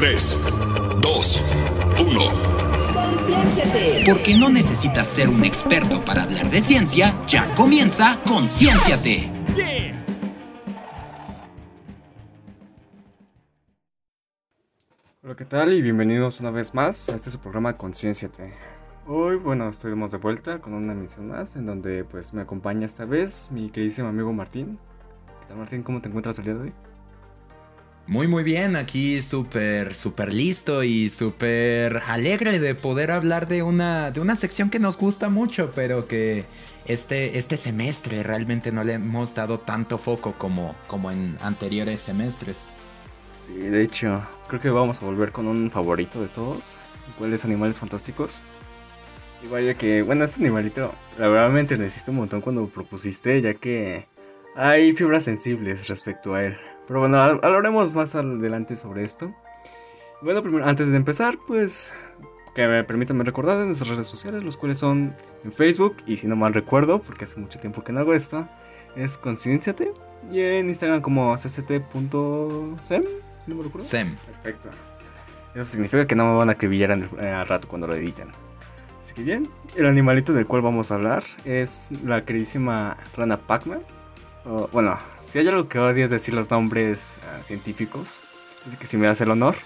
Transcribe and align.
3, 0.00 0.38
2, 1.02 1.42
1. 2.08 2.20
Concienciate. 2.94 4.02
Porque 4.06 4.34
no 4.34 4.48
necesitas 4.48 5.06
ser 5.06 5.28
un 5.28 5.44
experto 5.44 6.02
para 6.02 6.22
hablar 6.22 6.48
de 6.48 6.62
ciencia, 6.62 7.14
ya 7.26 7.54
comienza 7.54 8.18
Concienciate. 8.26 9.28
Hola, 15.22 15.36
¿qué 15.36 15.44
tal? 15.44 15.74
Y 15.74 15.82
bienvenidos 15.82 16.40
una 16.40 16.50
vez 16.50 16.72
más 16.72 17.10
a 17.10 17.16
este 17.16 17.28
su 17.28 17.38
programa 17.38 17.76
Concienciate. 17.76 18.54
Hoy, 19.06 19.36
bueno, 19.36 19.68
estuvimos 19.68 20.12
de 20.12 20.16
vuelta 20.16 20.62
con 20.62 20.72
una 20.72 20.94
emisión 20.94 21.28
más 21.28 21.56
en 21.56 21.66
donde 21.66 22.04
pues 22.04 22.32
me 22.32 22.40
acompaña 22.40 22.86
esta 22.86 23.04
vez 23.04 23.50
mi 23.52 23.68
queridísimo 23.68 24.08
amigo 24.08 24.32
Martín. 24.32 24.78
¿Qué 25.40 25.48
tal 25.48 25.58
Martín? 25.58 25.82
¿Cómo 25.82 26.00
te 26.00 26.08
encuentras 26.08 26.38
el 26.38 26.46
día 26.46 26.54
de 26.54 26.60
hoy? 26.60 26.89
Muy 28.10 28.26
muy 28.26 28.42
bien, 28.42 28.74
aquí 28.74 29.22
súper 29.22 29.94
súper 29.94 30.34
listo 30.34 30.82
y 30.82 31.08
súper 31.10 32.02
alegre 32.08 32.58
de 32.58 32.74
poder 32.74 33.12
hablar 33.12 33.46
de 33.46 33.62
una, 33.62 34.10
de 34.10 34.18
una 34.18 34.34
sección 34.34 34.68
que 34.68 34.80
nos 34.80 34.98
gusta 34.98 35.28
mucho, 35.28 35.70
pero 35.76 36.08
que 36.08 36.44
este, 36.86 37.38
este 37.38 37.56
semestre 37.56 38.24
realmente 38.24 38.72
no 38.72 38.82
le 38.82 38.94
hemos 38.94 39.36
dado 39.36 39.60
tanto 39.60 39.96
foco 39.96 40.34
como, 40.36 40.74
como 40.88 41.12
en 41.12 41.38
anteriores 41.40 42.00
semestres. 42.00 42.72
Sí, 43.38 43.52
de 43.52 43.80
hecho, 43.80 44.26
creo 44.48 44.60
que 44.60 44.70
vamos 44.70 45.00
a 45.00 45.04
volver 45.06 45.30
con 45.30 45.46
un 45.46 45.70
favorito 45.70 46.20
de 46.20 46.26
todos, 46.26 46.78
¿cuáles 47.16 47.44
Animales 47.44 47.78
Fantásticos. 47.78 48.42
Y 49.44 49.46
vaya 49.46 49.74
que, 49.74 50.02
bueno, 50.02 50.24
este 50.24 50.40
animalito, 50.40 50.92
la 51.16 51.28
verdad 51.28 51.48
me 51.48 51.62
necesito 51.62 52.10
un 52.10 52.16
montón 52.16 52.40
cuando 52.40 52.62
lo 52.62 52.68
propusiste, 52.70 53.40
ya 53.40 53.54
que 53.54 54.08
hay 54.56 54.94
fibras 54.94 55.22
sensibles 55.22 55.86
respecto 55.86 56.34
a 56.34 56.46
él. 56.46 56.58
Pero 56.90 56.98
bueno, 56.98 57.18
hablaremos 57.18 57.94
más 57.94 58.16
adelante 58.16 58.74
sobre 58.74 59.04
esto. 59.04 59.32
Bueno, 60.22 60.42
primero, 60.42 60.66
antes 60.66 60.90
de 60.90 60.96
empezar, 60.96 61.38
pues 61.46 61.94
que 62.52 62.66
me 62.66 62.82
permítanme 62.82 63.22
recordar 63.22 63.58
en 63.58 63.66
nuestras 63.66 63.90
redes 63.90 64.08
sociales, 64.08 64.42
los 64.42 64.56
cuales 64.56 64.78
son 64.78 65.14
en 65.44 65.52
Facebook, 65.52 65.98
y 66.04 66.16
si 66.16 66.26
no 66.26 66.34
mal 66.34 66.52
recuerdo, 66.52 67.00
porque 67.00 67.26
hace 67.26 67.38
mucho 67.38 67.60
tiempo 67.60 67.84
que 67.84 67.92
no 67.92 68.00
hago 68.00 68.12
esto, 68.12 68.48
es 68.96 69.18
Concienciate, 69.18 69.92
y 70.32 70.40
en 70.40 70.68
Instagram 70.68 71.00
como 71.00 71.36
cct.sem, 71.36 73.04
si 73.04 73.50
no 73.50 73.54
me 73.54 73.62
recuerdo. 73.62 73.86
Sem. 73.86 74.16
Perfecto. 74.16 74.70
Eso 75.54 75.64
significa 75.66 76.08
que 76.08 76.16
no 76.16 76.24
me 76.24 76.38
van 76.38 76.48
a 76.48 76.52
acribillar 76.54 76.90
al 76.90 77.08
eh, 77.20 77.44
rato 77.44 77.68
cuando 77.68 77.86
lo 77.86 77.94
editen. 77.94 78.30
Así 79.00 79.14
que 79.14 79.22
bien, 79.22 79.48
el 79.76 79.86
animalito 79.86 80.32
del 80.32 80.48
cual 80.48 80.62
vamos 80.62 80.90
a 80.90 80.96
hablar 80.96 81.22
es 81.44 81.92
la 82.04 82.24
queridísima 82.24 82.96
rana 83.16 83.36
Pac-Man. 83.36 83.80
Bueno, 84.44 84.98
si 85.20 85.38
hay 85.38 85.48
algo 85.48 85.68
que 85.68 85.78
odio 85.78 86.04
es 86.04 86.10
decir 86.10 86.34
los 86.34 86.50
nombres 86.50 87.20
uh, 87.22 87.42
científicos, 87.42 88.22
así 88.66 88.76
que 88.76 88.86
si 88.86 88.96
me 88.96 89.06
das 89.06 89.20
el 89.20 89.30
honor, 89.30 89.56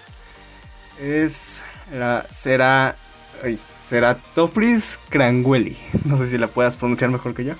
es 0.99 1.63
la 1.93 2.25
Cera, 2.29 2.95
ay, 3.43 3.59
Ceratopris 3.81 4.99
crangueli. 5.09 5.77
No 6.05 6.17
sé 6.17 6.27
si 6.27 6.37
la 6.37 6.47
puedas 6.47 6.77
pronunciar 6.77 7.09
mejor 7.09 7.33
que 7.33 7.45
yo. 7.45 7.53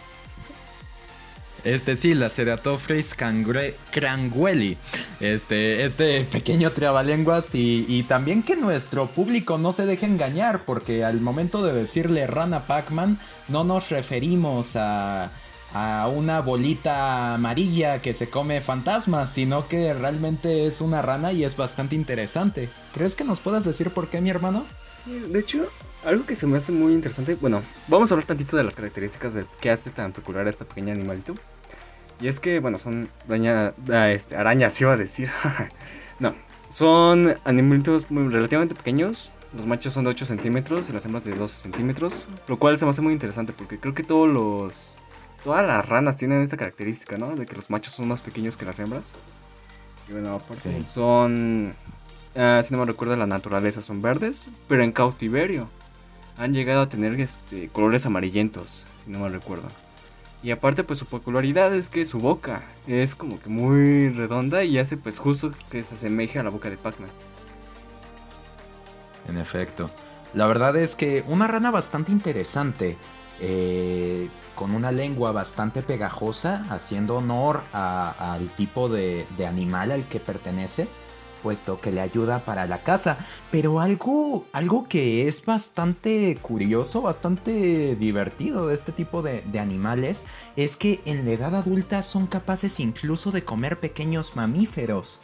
Este 1.64 1.96
sí, 1.96 2.14
la 2.14 2.30
Ceratophrys 2.30 3.16
crangueli. 3.16 4.78
Este, 5.20 5.84
este 5.84 6.24
pequeño 6.26 6.72
trabalenguas 6.72 7.56
y, 7.56 7.86
y 7.90 8.04
también 8.04 8.44
que 8.44 8.56
nuestro 8.56 9.08
público 9.08 9.58
no 9.58 9.74
se 9.74 9.88
deje 9.88 10.06
engañar 10.06 10.60
porque 10.60 11.04
al 11.04 11.22
momento 11.22 11.66
de 11.66 11.74
decirle 11.74 12.28
rana 12.28 12.68
Pac-Man 12.68 13.18
no 13.48 13.64
nos 13.64 13.90
referimos 13.90 14.76
a, 14.76 15.32
a 15.74 16.08
una 16.08 16.42
bolita 16.42 17.34
amarilla 17.36 18.02
que 18.02 18.14
se 18.14 18.30
come 18.30 18.62
fantasmas, 18.62 19.34
sino 19.34 19.68
que 19.68 19.94
realmente 19.94 20.68
es 20.68 20.82
una 20.82 21.02
rana 21.02 21.34
y 21.34 21.44
es 21.44 21.58
bastante 21.58 21.96
interesante. 21.96 22.70
¿Crees 22.94 23.16
que 23.16 23.24
nos 23.24 23.40
puedas 23.40 23.66
decir 23.66 23.92
por 23.92 24.08
qué, 24.08 24.22
mi 24.22 24.30
hermano? 24.30 24.66
Sí, 25.04 25.20
de 25.20 25.40
hecho, 25.40 25.68
algo 26.06 26.26
que 26.26 26.36
se 26.36 26.48
me 26.48 26.58
hace 26.58 26.72
muy 26.72 26.94
interesante, 26.94 27.36
bueno, 27.36 27.62
vamos 27.88 28.12
a 28.12 28.16
hablar 28.16 28.28
tantito 28.28 28.56
de 28.58 28.64
las 28.64 28.76
características 28.76 29.34
de 29.34 29.46
qué 29.60 29.72
hace 29.72 29.90
tan 29.90 30.14
peculiar 30.14 30.48
a 30.48 30.50
este 30.50 30.66
pequeño 30.66 30.94
animalito. 30.94 31.36
Y 32.22 32.28
es 32.28 32.40
que, 32.40 32.60
bueno, 32.60 32.78
son 32.78 33.10
ah, 33.92 34.10
este, 34.10 34.36
arañas, 34.36 34.80
iba 34.80 34.94
a 34.94 34.98
decir. 34.98 35.30
no, 36.20 36.34
son 36.68 37.36
animalitos 37.44 38.10
muy 38.10 38.32
relativamente 38.32 38.76
pequeños. 38.76 39.32
Los 39.56 39.66
machos 39.66 39.94
son 39.94 40.04
de 40.06 40.12
8 40.12 40.26
centímetros 40.26 40.90
y 40.90 40.94
las 40.94 41.06
hembras 41.06 41.24
de 41.24 41.34
12 41.34 41.56
centímetros. 41.56 42.30
Lo 42.48 42.58
cual 42.58 42.78
se 42.78 42.86
me 42.86 42.92
hace 42.92 43.02
muy 43.02 43.14
interesante 43.14 43.54
porque 43.54 43.80
creo 43.80 43.94
que 43.94 44.04
todos 44.04 44.30
los... 44.30 45.02
Todas 45.46 45.64
las 45.64 45.88
ranas 45.88 46.18
tienen 46.18 46.42
esta 46.42 46.58
característica, 46.58 47.18
¿no? 47.18 47.36
De 47.36 47.46
que 47.46 47.56
los 47.56 47.70
machos 47.70 47.94
son 47.94 48.08
más 48.08 48.24
pequeños 48.24 48.58
que 48.58 48.66
las 48.66 48.80
hembras. 48.80 49.16
Y 50.10 50.14
bueno, 50.14 50.34
aparte 50.34 50.84
son... 50.84 51.76
Ah, 52.36 52.62
si 52.64 52.74
no 52.74 52.80
me 52.80 52.86
recuerdo, 52.86 53.16
la 53.16 53.28
naturaleza 53.28 53.84
son 53.84 54.02
verdes, 54.02 54.50
pero 54.68 54.82
en 54.82 54.92
cautiverio. 54.92 55.70
Han 56.38 56.56
llegado 56.56 56.82
a 56.82 56.90
tener 56.90 57.20
este, 57.20 57.70
colores 57.70 58.08
amarillentos, 58.08 58.88
si 59.04 59.12
no 59.12 59.20
me 59.20 59.30
recuerdo. 59.30 59.68
Y 60.42 60.50
aparte 60.50 60.84
pues 60.84 60.98
su 60.98 61.06
popularidad 61.06 61.76
es 61.76 61.92
que 61.92 62.06
su 62.06 62.18
boca 62.18 62.64
es 62.88 63.14
como 63.14 63.40
que 63.40 63.50
muy 63.50 64.10
redonda 64.10 64.64
y 64.64 64.80
hace 64.80 64.98
pues 64.98 65.20
justo 65.20 65.52
que 65.52 65.84
se 65.84 65.94
asemeje 65.94 66.40
a 66.40 66.44
la 66.44 66.50
boca 66.50 66.72
de 66.72 66.78
Pac-Man. 66.78 67.12
En 69.30 69.38
efecto. 69.38 69.92
La 70.34 70.48
verdad 70.48 70.76
es 70.76 70.96
que 70.96 71.24
una 71.28 71.46
rana 71.46 71.70
bastante 71.70 72.12
interesante, 72.12 72.98
eh, 73.40 74.30
con 74.56 74.72
una 74.72 74.92
lengua 74.92 75.32
bastante 75.32 75.82
pegajosa, 75.82 76.66
haciendo 76.70 77.18
honor 77.18 77.62
al 77.74 78.48
tipo 78.50 78.90
de, 78.90 79.26
animal 79.46 79.92
al 79.92 80.04
que 80.06 80.20
pertenece 80.20 80.88
puesto 81.44 81.80
que 81.80 81.92
le 81.92 82.02
ayuda 82.02 82.40
para 82.40 82.66
la 82.66 82.80
casa. 82.80 83.20
Pero 83.52 83.80
algo, 83.80 84.46
algo 84.52 84.88
que 84.90 85.28
es 85.28 85.46
bastante 85.46 86.40
curioso, 86.42 87.04
bastante 87.04 87.96
divertido 87.96 88.68
de 88.68 88.74
este 88.74 88.92
tipo 88.92 89.22
de, 89.22 89.44
animales, 89.60 90.26
es 90.56 90.76
que 90.76 91.02
en 91.06 91.24
la 91.24 91.32
edad 91.32 91.54
adulta 91.54 92.02
son 92.02 92.26
capaces 92.26 92.80
incluso 92.80 93.30
de 93.32 93.44
comer 93.44 93.80
pequeños 93.80 94.36
mamíferos. 94.36 95.22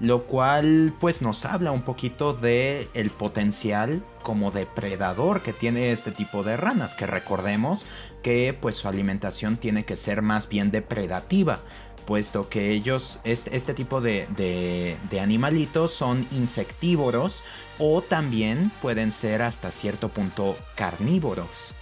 Lo 0.00 0.24
cual 0.24 0.94
pues 1.00 1.22
nos 1.22 1.44
habla 1.44 1.72
un 1.72 1.82
poquito 1.82 2.32
de 2.32 2.88
el 2.94 3.10
potencial 3.10 4.04
como 4.22 4.52
depredador 4.52 5.42
que 5.42 5.52
tiene 5.52 5.90
este 5.90 6.12
tipo 6.12 6.44
de 6.44 6.56
ranas, 6.56 6.94
que 6.94 7.06
recordemos 7.06 7.86
que 8.22 8.56
pues 8.58 8.76
su 8.76 8.88
alimentación 8.88 9.56
tiene 9.56 9.84
que 9.84 9.96
ser 9.96 10.22
más 10.22 10.48
bien 10.48 10.70
depredativa 10.70 11.60
puesto 12.08 12.48
que 12.48 12.70
ellos, 12.70 13.20
este, 13.24 13.74
tipo 13.74 14.00
de, 14.00 14.96
animalitos 15.20 15.92
son 15.92 16.26
insectívoros 16.32 17.44
o 17.78 18.00
también 18.00 18.72
pueden 18.80 19.12
ser 19.12 19.42
hasta 19.42 19.70
cierto 19.70 20.08
punto 20.08 20.56
carnívoros. 20.74 21.74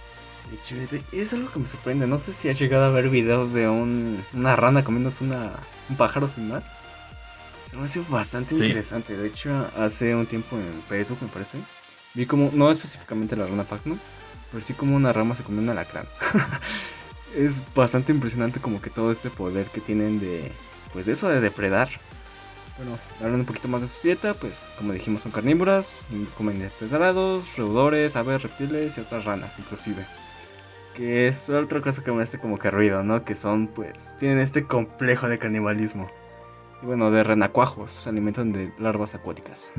Es 1.13 1.33
algo 1.33 1.49
que 1.49 1.59
me 1.59 1.67
sorprende. 1.67 2.07
No 2.07 2.19
sé 2.19 2.33
si 2.33 2.49
has 2.49 2.59
llegado 2.59 2.83
a 2.83 2.89
ver 2.89 3.07
videos 3.07 3.53
de 3.53 3.69
una 3.69 4.55
rana 4.57 4.83
comiéndose 4.83 5.23
un 5.23 5.95
pájaro 5.95 6.27
sin 6.27 6.49
más. 6.49 6.73
Me 7.77 7.85
hace 7.85 8.01
bastante 8.09 8.55
interesante. 8.55 9.15
De 9.15 9.27
hecho, 9.27 9.49
hace 9.77 10.15
un 10.15 10.25
tiempo 10.25 10.57
en 10.57 10.81
Facebook, 10.87 11.19
me 11.21 11.27
parece, 11.27 11.59
vi 12.15 12.25
como, 12.25 12.49
no 12.53 12.71
específicamente 12.71 13.35
la 13.35 13.45
rana 13.45 13.63
Pac-Man, 13.63 13.99
pero 14.51 14.63
sí 14.63 14.73
como 14.73 14.95
una 14.95 15.13
rama 15.13 15.35
se 15.35 15.43
comió 15.43 15.61
un 15.61 15.69
alacrán. 15.69 16.07
es 17.35 17.63
bastante 17.75 18.11
impresionante 18.11 18.59
como 18.59 18.81
que 18.81 18.89
todo 18.89 19.11
este 19.11 19.29
poder 19.29 19.67
que 19.67 19.79
tienen 19.79 20.19
de, 20.19 20.51
pues 20.91 21.05
de 21.05 21.11
eso 21.11 21.29
de 21.29 21.39
depredar. 21.39 21.89
Bueno, 22.77 22.97
hablando 23.17 23.39
un 23.39 23.45
poquito 23.45 23.67
más 23.67 23.81
de 23.81 23.87
su 23.87 24.01
dieta, 24.03 24.33
pues 24.33 24.65
como 24.77 24.93
dijimos 24.93 25.23
son 25.23 25.31
carnívoras, 25.31 26.05
comen 26.37 26.55
invertebrados, 26.55 27.57
roedores, 27.57 28.15
aves, 28.15 28.43
reptiles 28.43 28.97
y 28.97 29.01
otras 29.01 29.25
ranas 29.25 29.57
inclusive. 29.59 30.05
Que 30.95 31.27
es 31.27 31.49
otra 31.49 31.81
cosa 31.81 32.03
que 32.03 32.11
me 32.11 32.23
hace 32.23 32.39
como 32.39 32.57
que 32.57 32.71
ruido, 32.71 33.03
¿no? 33.03 33.23
Que 33.23 33.35
son 33.35 33.67
pues, 33.67 34.15
tienen 34.17 34.39
este 34.39 34.65
complejo 34.65 35.27
de 35.27 35.37
canibalismo. 35.37 36.07
Y 36.81 36.85
bueno, 36.85 37.11
de 37.11 37.23
renacuajos, 37.23 37.91
se 37.91 38.09
alimentan 38.09 38.53
de 38.53 38.71
larvas 38.79 39.15
acuáticas. 39.15 39.73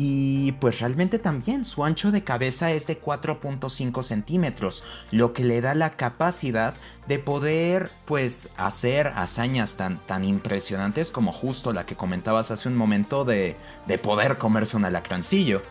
Y 0.00 0.52
pues 0.52 0.78
realmente 0.78 1.18
también 1.18 1.64
su 1.64 1.84
ancho 1.84 2.12
de 2.12 2.22
cabeza 2.22 2.70
es 2.70 2.86
de 2.86 3.00
4.5 3.00 4.04
centímetros, 4.04 4.84
lo 5.10 5.32
que 5.32 5.42
le 5.42 5.60
da 5.60 5.74
la 5.74 5.90
capacidad 5.90 6.76
de 7.08 7.18
poder 7.18 7.90
pues 8.04 8.50
hacer 8.56 9.08
hazañas 9.08 9.76
tan, 9.76 9.98
tan 10.06 10.24
impresionantes 10.24 11.10
como 11.10 11.32
justo 11.32 11.72
la 11.72 11.84
que 11.84 11.96
comentabas 11.96 12.52
hace 12.52 12.68
un 12.68 12.76
momento 12.76 13.24
de, 13.24 13.56
de 13.88 13.98
poder 13.98 14.38
comerse 14.38 14.76
un 14.76 14.84
alacrancillo. 14.84 15.62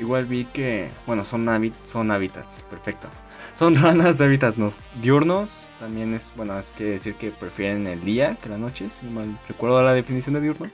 Igual 0.00 0.24
vi 0.24 0.46
que, 0.46 0.88
bueno, 1.06 1.24
son, 1.24 1.72
son 1.84 2.10
hábitats, 2.10 2.62
perfecto. 2.62 3.06
Son 3.52 3.76
ranas 3.80 4.18
de 4.18 4.24
hábitats 4.24 4.56
diurnos. 5.00 5.70
También 5.78 6.14
es, 6.14 6.32
bueno, 6.34 6.58
es 6.58 6.72
que 6.72 6.82
decir 6.82 7.14
que 7.14 7.30
prefieren 7.30 7.86
el 7.86 8.04
día 8.04 8.36
que 8.42 8.48
la 8.48 8.58
noche, 8.58 8.90
si 8.90 9.06
no 9.06 9.12
mal 9.12 9.38
recuerdo 9.46 9.80
la 9.84 9.94
definición 9.94 10.34
de 10.34 10.40
diurno. 10.40 10.68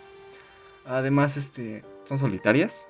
Además, 0.86 1.36
este, 1.36 1.84
son 2.06 2.18
solitarias. 2.18 2.88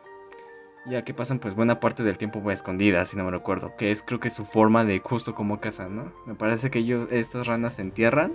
Ya 0.86 1.02
que 1.02 1.14
pasan 1.14 1.40
pues 1.40 1.56
buena 1.56 1.80
parte 1.80 2.04
del 2.04 2.16
tiempo 2.16 2.40
pues, 2.40 2.60
escondidas, 2.60 3.08
si 3.08 3.16
no 3.16 3.24
me 3.24 3.32
recuerdo. 3.32 3.74
Que 3.76 3.90
es 3.90 4.02
creo 4.02 4.20
que 4.20 4.30
su 4.30 4.44
forma 4.44 4.84
de 4.84 5.00
justo 5.00 5.34
como 5.34 5.60
cazan, 5.60 5.96
¿no? 5.96 6.12
Me 6.26 6.34
parece 6.34 6.70
que 6.70 6.78
ellos, 6.78 7.08
estas 7.10 7.46
ranas 7.46 7.74
se 7.74 7.82
entierran. 7.82 8.34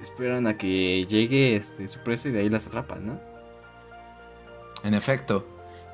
Esperan 0.00 0.46
a 0.46 0.56
que 0.56 1.04
llegue 1.06 1.56
este, 1.56 1.86
su 1.88 1.98
presa 2.00 2.28
y 2.28 2.32
de 2.32 2.40
ahí 2.40 2.48
las 2.48 2.66
atrapan, 2.66 3.04
¿no? 3.04 3.20
En 4.82 4.94
efecto. 4.94 5.46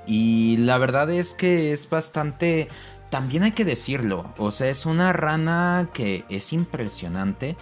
Y 0.07 0.59
la 0.59 0.79
verdad 0.79 1.11
es 1.11 1.35
que 1.35 1.73
es 1.73 1.89
bastante... 1.89 2.69
También 3.11 3.45
hay 3.45 3.53
que 3.53 3.65
decirlo. 3.65 4.33
O 4.39 4.51
sea, 4.51 4.69
es 4.69 4.87
una 4.87 5.13
rana 5.13 5.89
que 5.93 6.25
es 6.29 6.53
impresionante. 6.53 7.57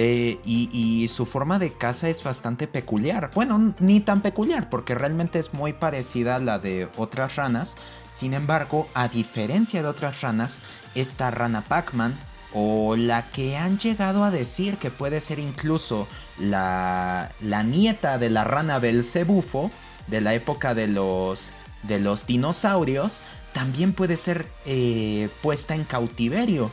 Y, 0.00 1.08
su 1.08 1.26
forma 1.26 1.58
de 1.58 1.72
caza 1.72 2.08
es 2.08 2.22
bastante 2.22 2.66
peculiar. 2.66 3.30
Bueno, 3.34 3.74
ni 3.78 4.00
tan 4.00 4.20
peculiar, 4.20 4.68
porque 4.70 4.94
realmente 4.94 5.38
es 5.38 5.54
muy 5.54 5.72
parecida 5.72 6.36
a 6.36 6.38
la 6.38 6.58
de 6.58 6.88
otras 6.96 7.36
ranas. 7.36 7.76
Sin 8.10 8.34
embargo, 8.34 8.86
a 8.94 9.08
diferencia 9.08 9.82
de 9.82 9.88
otras 9.88 10.20
ranas, 10.20 10.60
esta 10.94 11.30
rana 11.30 11.62
Pac-Man, 11.62 12.14
o 12.54 12.96
la 12.96 13.30
que 13.30 13.56
han 13.56 13.78
llegado 13.78 14.24
a 14.24 14.30
decir 14.30 14.76
que 14.76 14.90
puede 14.90 15.20
ser 15.20 15.38
incluso 15.38 16.08
la, 16.38 17.30
la 17.40 17.62
nieta 17.62 18.18
de 18.18 18.30
la 18.30 18.44
rana 18.44 18.78
Belcebufo, 18.78 19.70
de 20.06 20.20
la 20.20 20.34
época 20.34 20.74
de 20.74 20.88
los, 20.88 21.52
de 21.82 21.98
los 21.98 22.26
dinosaurios, 22.26 23.22
también 23.52 23.92
puede 23.92 24.16
ser 24.16 24.46
eh, 24.66 25.28
puesta 25.42 25.74
en 25.74 25.84
cautiverio 25.84 26.70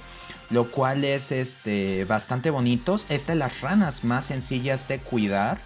lo 0.56 0.72
cual 0.72 1.04
es 1.04 1.34
este, 1.34 2.06
bastante 2.06 2.50
bonito. 2.50 2.96
Es 3.10 3.28
de 3.28 3.36
las 3.36 3.60
ranas 3.60 4.06
más 4.06 4.24
sencillas 4.24 4.88
de 4.88 5.00
cuidar. 5.00 5.58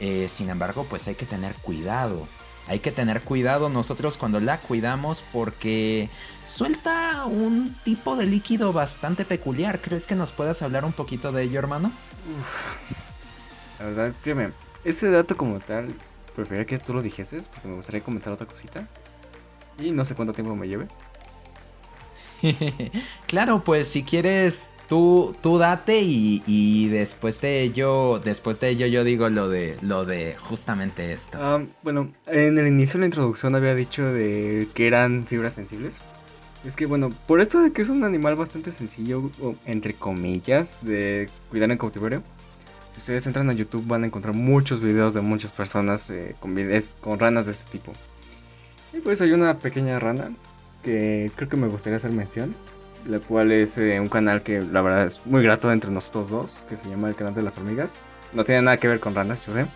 Eh, 0.00 0.28
sin 0.28 0.48
embargo, 0.48 0.86
pues 0.88 1.06
hay 1.08 1.14
que 1.14 1.26
tener 1.26 1.52
cuidado. 1.56 2.26
Hay 2.66 2.78
que 2.78 2.90
tener 2.90 3.20
cuidado 3.20 3.68
nosotros 3.68 4.16
cuando 4.16 4.40
la 4.40 4.56
cuidamos 4.56 5.22
porque 5.30 6.08
suelta 6.46 7.26
un 7.26 7.76
tipo 7.84 8.16
de 8.16 8.24
líquido 8.24 8.72
bastante 8.72 9.26
peculiar. 9.26 9.78
¿Crees 9.78 10.06
que 10.06 10.14
nos 10.14 10.32
puedas 10.32 10.62
hablar 10.62 10.86
un 10.86 10.92
poquito 10.92 11.32
de 11.32 11.42
ello, 11.42 11.58
hermano? 11.58 11.92
Uf. 12.38 13.78
La 13.78 13.86
verdad, 13.86 14.14
créeme, 14.22 14.52
ese 14.84 15.10
dato 15.10 15.36
como 15.36 15.58
tal, 15.58 15.94
preferiría 16.34 16.64
que 16.64 16.78
tú 16.78 16.94
lo 16.94 17.02
dijeses 17.02 17.48
porque 17.48 17.68
me 17.68 17.74
gustaría 17.74 18.02
comentar 18.02 18.32
otra 18.32 18.46
cosita. 18.46 18.88
Y 19.78 19.92
no 19.92 20.06
sé 20.06 20.14
cuánto 20.14 20.32
tiempo 20.32 20.56
me 20.56 20.66
lleve. 20.66 20.86
claro, 23.26 23.62
pues 23.64 23.88
si 23.88 24.02
quieres, 24.02 24.72
tú, 24.88 25.36
tú 25.40 25.58
date 25.58 26.00
y, 26.02 26.88
después 26.88 27.40
de 27.40 27.62
ello, 27.62 28.18
después 28.18 28.58
de 28.60 28.70
ello 28.70 28.86
yo 28.86 29.04
digo 29.04 29.28
lo 29.28 29.48
de, 29.48 29.76
lo 29.82 30.04
de 30.04 30.34
justamente 30.40 31.12
esto. 31.12 31.38
Ah, 31.40 31.62
bueno, 31.82 32.12
en 32.26 32.58
el 32.58 32.66
inicio 32.66 32.94
de 32.94 33.02
la 33.02 33.06
introducción 33.06 33.54
había 33.54 33.74
dicho 33.74 34.04
de 34.04 34.68
que 34.74 34.88
eran 34.88 35.26
fibras 35.26 35.54
sensibles. 35.54 36.00
Es 36.64 36.76
que 36.76 36.86
bueno, 36.86 37.10
por 37.26 37.40
esto 37.40 37.60
de 37.60 37.72
que 37.72 37.82
es 37.82 37.88
un 37.88 38.04
animal 38.04 38.34
bastante 38.36 38.72
sencillo, 38.72 39.30
entre 39.64 39.94
comillas, 39.94 40.80
de 40.82 41.30
cuidar 41.50 41.70
en 41.70 41.78
cautiverio. 41.78 42.22
Si 42.92 42.98
ustedes 42.98 43.26
entran 43.28 43.48
a 43.48 43.52
YouTube 43.52 43.86
van 43.86 44.02
a 44.02 44.06
encontrar 44.06 44.34
muchos 44.34 44.80
videos 44.82 45.14
de 45.14 45.20
muchas 45.20 45.52
personas 45.52 46.10
eh, 46.10 46.34
con, 46.40 46.58
con 47.00 47.18
ranas 47.18 47.46
de 47.46 47.52
este 47.52 47.70
tipo. 47.70 47.92
Y 48.92 48.98
pues 48.98 49.20
hay 49.20 49.30
una 49.30 49.58
pequeña 49.60 50.00
rana 50.00 50.32
que 50.82 51.30
creo 51.36 51.48
que 51.48 51.56
me 51.56 51.68
gustaría 51.68 51.96
hacer 51.96 52.12
mención, 52.12 52.54
la 53.06 53.18
cual 53.20 53.52
es 53.52 53.78
eh, 53.78 54.00
un 54.00 54.08
canal 54.08 54.42
que 54.42 54.60
la 54.60 54.82
verdad 54.82 55.04
es 55.04 55.24
muy 55.26 55.42
grato 55.42 55.70
entre 55.72 55.90
nosotros 55.90 56.30
dos, 56.30 56.66
que 56.68 56.76
se 56.76 56.88
llama 56.88 57.08
el 57.08 57.14
canal 57.14 57.34
de 57.34 57.42
las 57.42 57.58
hormigas. 57.58 58.00
No 58.32 58.44
tiene 58.44 58.62
nada 58.62 58.76
que 58.76 58.88
ver 58.88 59.00
con 59.00 59.14
ranas, 59.14 59.44
yo 59.44 59.52
sé. 59.52 59.66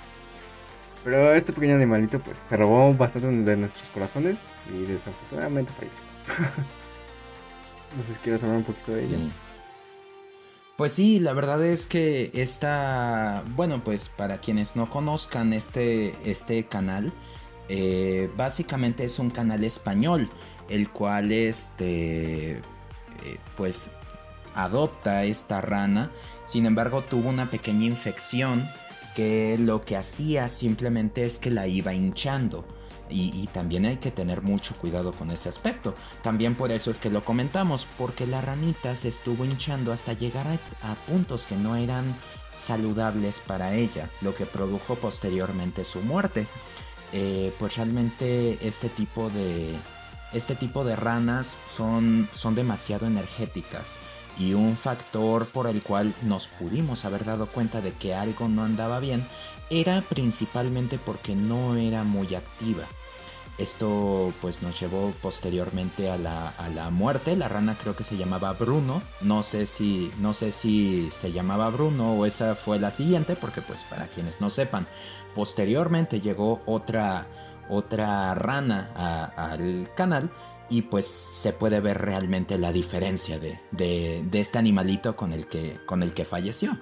Pero 1.05 1.35
este 1.35 1.53
pequeño 1.53 1.75
animalito 1.75 2.19
pues 2.19 2.39
se 2.39 2.57
robó 2.57 2.95
bastante 2.95 3.29
de 3.29 3.57
nuestros 3.57 3.91
corazones 3.91 4.53
y 4.73 4.85
desafortunadamente 4.87 5.71
falleció. 5.79 6.05
no 7.97 8.03
sé 8.05 8.15
si 8.15 8.21
quieres 8.21 8.43
hablar 8.43 8.59
un 8.59 8.65
poquito 8.65 8.93
de 8.93 9.05
ella. 9.05 9.19
Pues 10.77 10.93
sí, 10.93 11.21
la 11.21 11.35
verdad 11.35 11.63
es 11.65 11.87
que 11.87 12.31
esta, 12.35 13.45
bueno, 13.55 13.85
pues 13.85 14.09
para 14.09 14.39
quienes 14.39 14.77
no 14.77 14.91
conozcan 14.91 15.53
este, 15.53 16.15
este 16.29 16.65
canal, 16.65 17.13
eh, 17.69 18.29
básicamente 18.37 19.05
es 19.05 19.19
un 19.19 19.31
canal 19.31 19.63
español 19.63 20.29
el 20.69 20.91
cual 20.91 21.33
este, 21.33 22.53
eh, 22.57 22.61
pues 23.57 23.91
adopta 24.55 25.25
esta 25.25 25.61
rana, 25.61 26.11
sin 26.45 26.67
embargo 26.67 27.03
tuvo 27.03 27.29
una 27.29 27.51
pequeña 27.51 27.87
infección 27.87 28.69
que 29.15 29.57
lo 29.59 29.85
que 29.85 29.97
hacía 29.97 30.49
simplemente 30.49 31.25
es 31.25 31.39
que 31.39 31.51
la 31.51 31.67
iba 31.67 31.95
hinchando. 31.95 32.67
Y, 33.11 33.49
también 33.53 33.85
hay 33.85 33.99
que 33.99 34.11
tener 34.11 34.43
mucho 34.43 34.75
cuidado 34.77 35.13
con 35.13 35.31
ese 35.31 35.49
aspecto. 35.49 35.95
También 36.23 36.57
por 36.57 36.73
eso 36.73 36.91
es 36.91 36.99
que 36.99 37.11
lo 37.11 37.23
comentamos, 37.23 37.87
porque 37.99 38.27
la 38.27 38.41
ranita 38.41 38.97
se 38.97 39.09
estuvo 39.09 39.45
hinchando 39.45 39.93
hasta 39.93 40.15
llegar 40.15 40.47
a, 40.83 40.95
puntos 41.07 41.47
que 41.47 41.55
no 41.55 41.77
eran 41.77 42.05
saludables 42.57 43.41
para 43.41 43.75
ella, 43.75 44.09
lo 44.21 44.35
que 44.35 44.47
produjo 44.47 44.97
posteriormente 44.97 45.85
su 45.85 46.01
muerte. 46.01 46.47
Eh, 47.13 47.53
pues 47.59 47.77
realmente 47.77 48.59
este 48.67 48.89
tipo 48.89 49.31
de, 49.31 49.77
este 50.35 50.55
tipo 50.55 50.85
de 50.85 50.97
ranas 50.97 51.59
son, 51.65 52.29
son 52.33 52.55
demasiado 52.55 53.07
energéticas 53.07 53.99
y 54.39 54.55
un 54.55 54.77
factor 54.77 55.47
por 55.47 55.67
el 55.67 55.81
cual 55.83 56.13
nos 56.23 56.49
pudimos 56.49 57.05
haber 57.05 57.25
dado 57.25 57.47
cuenta 57.47 57.81
de 57.81 57.93
que 57.93 58.15
algo 58.15 58.49
no 58.49 58.65
andaba 58.65 59.01
bien 59.01 59.25
era 59.71 60.03
principalmente 60.03 60.99
porque 60.99 61.35
no 61.35 61.77
era 61.77 62.05
muy 62.05 62.35
activa. 62.35 62.85
Esto 63.57 64.33
pues 64.41 64.63
nos 64.63 64.81
llevó 64.81 65.13
posteriormente 65.23 66.11
a 66.11 66.19
la, 66.19 66.49
a 66.49 66.69
la, 66.71 66.91
muerte. 66.91 67.37
La 67.37 67.49
rana 67.49 67.77
creo 67.81 67.95
que 67.95 68.03
se 68.03 68.17
llamaba 68.17 68.53
Bruno. 68.53 69.01
No 69.21 69.45
sé 69.45 69.67
si 69.67 70.11
no 70.19 70.35
sé 70.35 70.51
si 70.51 71.09
se 71.13 71.31
llamaba 71.31 71.71
Bruno 71.71 72.15
o 72.15 72.27
esa 72.27 72.57
fue 72.57 72.81
la 72.81 72.91
siguiente 72.91 73.37
porque 73.37 73.61
pues 73.61 73.85
para 73.85 74.09
quienes 74.09 74.41
no 74.41 74.51
sepan, 74.51 74.89
posteriormente 75.37 76.21
llegó 76.21 76.63
otra 76.67 77.29
otra 77.69 78.35
rana 78.35 78.91
al 79.37 79.89
canal 79.95 80.31
y 80.69 80.83
pues 80.83 81.07
se 81.07 81.53
puede 81.53 81.81
ver 81.81 81.99
realmente 81.99 82.59
la 82.59 82.73
diferencia 82.73 83.39
de, 83.39 83.59
de, 83.71 84.41
este 84.41 84.59
animalito 84.59 85.15
con 85.17 85.33
el, 85.33 85.47
que, 85.47 85.79
con 85.87 86.03
el 86.03 86.15
que 86.15 86.25
falleció. 86.25 86.79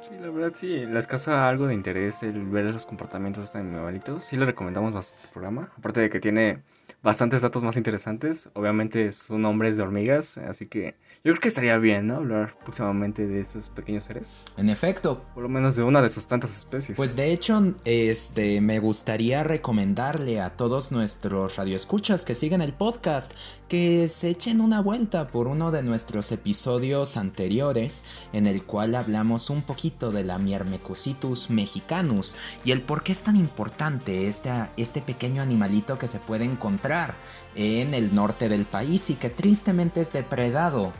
Sí, 0.00 0.14
la 0.20 0.30
verdad 0.30 0.52
sí, 0.54 0.84
les 0.86 1.06
causa 1.06 1.48
algo 1.48 1.66
de 1.66 1.74
interés 1.74 2.22
el 2.22 2.44
ver 2.46 2.64
los 2.66 2.86
comportamientos 2.86 3.44
de 3.44 3.46
este 3.46 3.58
animalito. 3.58 4.20
Sí 4.20 4.36
le 4.36 4.46
recomendamos 4.46 4.92
bastante 4.92 5.26
el 5.26 5.32
programa, 5.32 5.72
aparte 5.76 6.00
de 6.00 6.10
que 6.10 6.20
tiene 6.20 6.62
bastantes 7.02 7.42
datos 7.42 7.62
más 7.62 7.76
interesantes. 7.76 8.50
Obviamente 8.54 9.12
su 9.12 9.38
nombre 9.38 9.68
es 9.68 9.76
de 9.76 9.82
hormigas, 9.82 10.38
así 10.38 10.66
que 10.66 10.94
yo 11.24 11.30
creo 11.30 11.40
que 11.40 11.48
estaría 11.48 11.78
bien, 11.78 12.08
¿no? 12.08 12.16
Hablar 12.16 12.56
próximamente 12.64 13.28
de 13.28 13.38
estos 13.38 13.68
pequeños 13.68 14.04
seres. 14.04 14.38
En 14.56 14.68
efecto. 14.68 15.22
Por 15.34 15.44
lo 15.44 15.48
menos 15.48 15.76
de 15.76 15.84
una 15.84 16.02
de 16.02 16.10
sus 16.10 16.26
tantas 16.26 16.56
especies. 16.56 16.96
Pues 16.96 17.14
de 17.14 17.30
hecho, 17.30 17.74
este, 17.84 18.60
me 18.60 18.80
gustaría 18.80 19.44
recomendarle 19.44 20.40
a 20.40 20.56
todos 20.56 20.90
nuestros 20.90 21.54
radioescuchas 21.54 22.24
que 22.24 22.34
sigan 22.34 22.60
el 22.60 22.72
podcast 22.72 23.32
que 23.68 24.08
se 24.08 24.28
echen 24.28 24.60
una 24.60 24.82
vuelta 24.82 25.28
por 25.28 25.46
uno 25.46 25.70
de 25.70 25.82
nuestros 25.82 26.30
episodios 26.30 27.16
anteriores 27.16 28.04
en 28.34 28.46
el 28.46 28.64
cual 28.64 28.94
hablamos 28.94 29.48
un 29.48 29.62
poquito 29.62 30.12
de 30.12 30.24
la 30.24 30.36
Myrmecositus 30.36 31.48
mexicanus 31.48 32.36
y 32.66 32.72
el 32.72 32.82
por 32.82 33.02
qué 33.02 33.12
es 33.12 33.22
tan 33.22 33.36
importante 33.36 34.28
este, 34.28 34.50
este 34.76 35.00
pequeño 35.00 35.40
animalito 35.40 35.98
que 35.98 36.06
se 36.06 36.18
puede 36.18 36.44
encontrar 36.44 37.14
en 37.54 37.94
el 37.94 38.14
norte 38.14 38.50
del 38.50 38.66
país 38.66 39.08
y 39.08 39.14
que 39.14 39.30
tristemente 39.30 40.02
es 40.02 40.12
depredado 40.12 40.92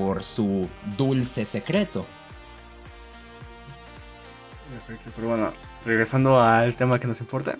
por 0.00 0.22
su 0.22 0.66
dulce 0.96 1.44
secreto. 1.44 2.06
Perfecto, 4.72 5.10
pero 5.14 5.28
bueno, 5.28 5.52
regresando 5.84 6.40
al 6.40 6.74
tema 6.74 6.98
que 6.98 7.06
nos 7.06 7.20
importa. 7.20 7.58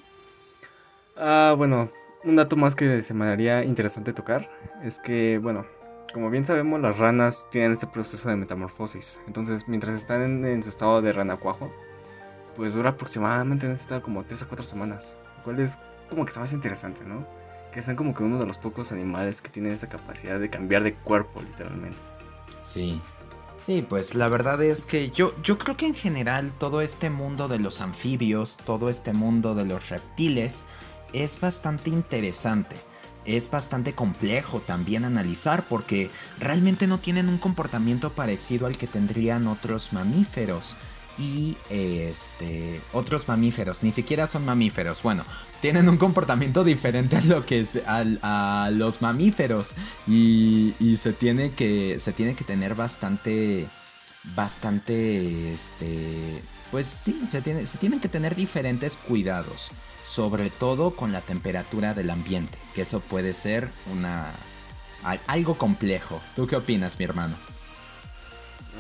Ah, 1.19 1.55
bueno, 1.55 1.91
un 2.25 2.37
dato 2.37 2.57
más 2.57 2.75
que 2.75 3.03
se 3.03 3.13
me 3.13 3.27
haría 3.27 3.63
interesante 3.63 4.15
tocar 4.15 4.51
es 4.83 4.99
que, 4.99 5.37
bueno, 5.37 5.67
como 6.15 6.31
bien 6.31 6.47
sabemos, 6.47 6.81
las 6.81 6.97
ranas 6.97 7.47
tienen 7.51 7.73
este 7.73 7.87
proceso 7.87 8.31
de 8.31 8.37
metamorfosis. 8.37 9.21
Entonces, 9.27 9.69
mientras 9.69 9.95
están 9.95 10.47
en, 10.47 10.63
su 10.63 10.71
estado 10.71 11.03
de 11.03 11.13
rana 11.13 11.37
cuajo, 11.37 11.71
pues 12.57 12.73
dura 12.73 12.91
aproximadamente 12.91 13.67
en 13.67 13.73
este 13.73 13.83
estado 13.83 14.03
como 14.03 14.25
3 14.25 14.45
a 14.45 14.49
4 14.49 14.65
semanas. 14.65 15.19
Lo 15.37 15.45
cual 15.45 15.61
es 15.61 15.79
como 16.09 16.25
que 16.25 16.33
se 16.33 16.41
más 16.41 16.55
interesante, 16.55 17.05
¿no? 17.05 17.27
Que 17.71 17.83
sean 17.83 17.99
como 17.99 18.15
que 18.15 18.23
uno 18.23 18.39
de 18.39 18.47
los 18.47 18.57
pocos 18.57 18.93
animales 18.93 19.43
que 19.43 19.51
tienen 19.51 19.73
esa 19.73 19.91
capacidad 19.91 20.41
de 20.41 20.49
cambiar 20.49 20.83
de 20.83 20.95
cuerpo, 20.95 21.43
literalmente. 21.43 22.10
Sí. 22.65 23.01
Sí, 23.67 23.85
pues 23.87 24.15
la 24.15 24.29
verdad 24.29 24.63
es 24.63 24.87
que 24.87 25.11
yo, 25.11 25.35
yo 25.43 25.59
creo 25.59 25.77
que 25.77 25.87
en 25.87 25.95
general 25.95 26.53
todo 26.59 26.81
este 26.81 27.11
mundo 27.11 27.47
de 27.47 27.59
los 27.59 27.81
anfibios, 27.83 28.57
todo 28.65 28.89
este 28.89 29.13
mundo 29.13 29.55
de 29.55 29.67
los 29.67 29.91
reptiles 29.91 30.67
es 31.13 31.39
bastante 31.41 31.91
interesante. 31.91 32.77
es 33.27 33.51
bastante 33.51 33.93
complejo 33.93 34.61
también 34.61 35.05
analizar 35.05 35.65
porque 35.69 36.11
realmente 36.39 36.87
no 36.87 36.99
tienen 36.99 37.29
un 37.29 37.39
comportamiento 37.39 38.11
parecido 38.13 38.67
al 38.67 38.79
que 38.79 38.87
tendrían 38.87 39.47
otros 39.47 39.93
mamíferos 39.93 40.77
y 41.19 41.57
este 41.69 42.81
otros 42.93 43.29
mamíferos. 43.29 43.83
Ni 43.83 43.93
siquiera 43.93 44.27
son 44.27 44.45
mamíferos. 44.45 45.03
Bueno 45.03 45.25
tienen 45.61 45.89
un 45.89 45.99
comportamiento 45.99 46.65
diferente 46.65 47.17
a 47.17 47.23
lo 47.23 47.45
que 47.45 47.61
es 47.61 47.81
a, 47.87 48.71
los 48.73 49.03
mamíferos. 49.03 49.73
Y, 50.07 50.75
y, 50.81 50.97
se 50.97 51.13
tiene 51.13 51.53
que 51.53 52.01
se 52.01 52.13
tiene 52.13 52.35
que 52.35 52.45
tener 52.45 52.75
bastante 52.75 53.69
bastante 54.35 55.53
este 55.53 56.43
pues 56.71 56.87
sí 56.87 57.23
se 57.29 57.43
se 57.67 57.79
tienen 57.79 58.01
que 58.01 58.09
tener 58.09 58.37
diferentes 58.37 58.97
cuidados 58.97 59.71
sobre 60.05 60.51
todo 60.51 60.95
con 60.95 61.11
la 61.11 61.23
temperatura 61.23 61.95
del 61.95 62.11
ambiente 62.11 62.59
que 62.75 62.83
eso 62.83 63.01
puede 63.01 63.33
ser 63.33 63.71
una 63.91 64.31
algo 65.27 65.57
complejo. 65.57 66.21
Tú 66.37 66.47
qué 66.47 66.57
opinas 66.57 66.99
mi 66.99 67.07
hermano 67.07 67.37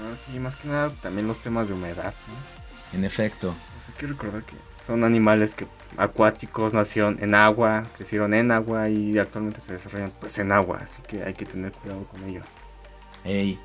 Ah, 0.01 0.17
sí, 0.17 0.39
más 0.39 0.57
que 0.57 0.69
nada 0.69 0.91
también 1.03 1.27
los 1.27 1.41
temas 1.41 1.69
de 1.69 1.75
humedad. 1.75 2.15
En 2.93 3.05
efecto. 3.05 3.55
hay 3.89 3.95
que 3.99 4.07
recordar 4.07 4.43
que 4.45 4.57
son 4.83 5.05
animales 5.05 5.55
que 5.55 5.67
acuáticos, 5.97 6.73
nacieron 6.73 7.19
en 7.21 7.35
agua, 7.35 7.85
crecieron 7.97 8.33
en 8.35 8.51
agua 8.51 8.89
y 8.89 9.19
actualmente 9.19 9.61
se 9.61 9.75
desarrollan 9.75 10.13
pues 10.19 10.39
en 10.39 10.53
agua, 10.53 10.79
así 10.83 11.03
que 11.03 11.23
hay 11.23 11.35
que 11.35 11.45
tener 11.45 11.73
cuidado 11.73 12.05
con 12.05 12.25
ello. 12.29 12.43
Ey. 13.25 13.59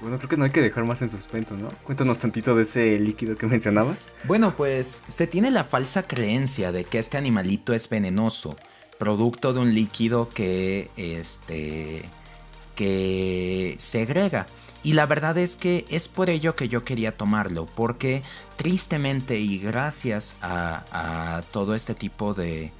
Bueno, 0.00 0.16
creo 0.16 0.30
que 0.30 0.36
no 0.36 0.44
hay 0.44 0.50
que 0.50 0.62
dejar 0.62 0.84
más 0.84 1.02
en 1.02 1.10
suspenso, 1.10 1.56
¿no? 1.56 1.68
Cuéntanos 1.84 2.18
tantito 2.18 2.54
de 2.54 2.62
ese 2.62 2.98
líquido 2.98 3.36
que 3.36 3.46
mencionabas. 3.48 4.10
Bueno, 4.24 4.54
pues 4.56 5.02
se 5.08 5.26
tiene 5.26 5.50
la 5.50 5.64
falsa 5.64 6.04
creencia 6.04 6.72
de 6.72 6.84
que 6.84 6.98
este 6.98 7.18
animalito 7.18 7.74
es 7.74 7.88
venenoso, 7.88 8.56
producto 8.98 9.52
de 9.52 9.60
un 9.60 9.74
líquido 9.74 10.28
que 10.28 10.90
este 10.96 12.04
que 12.76 13.76
segrega. 13.78 14.46
Y 14.82 14.94
la 14.94 15.06
verdad 15.06 15.36
es 15.36 15.56
que 15.56 15.84
es 15.90 16.08
por 16.08 16.30
ello 16.30 16.56
que 16.56 16.68
yo 16.68 16.84
quería 16.84 17.16
tomarlo, 17.16 17.66
porque 17.66 18.22
tristemente 18.56 19.38
y 19.38 19.58
gracias 19.58 20.36
a, 20.40 21.42
todo 21.50 21.74
este 21.74 21.94
tipo 21.94 22.32
de, 22.32 22.72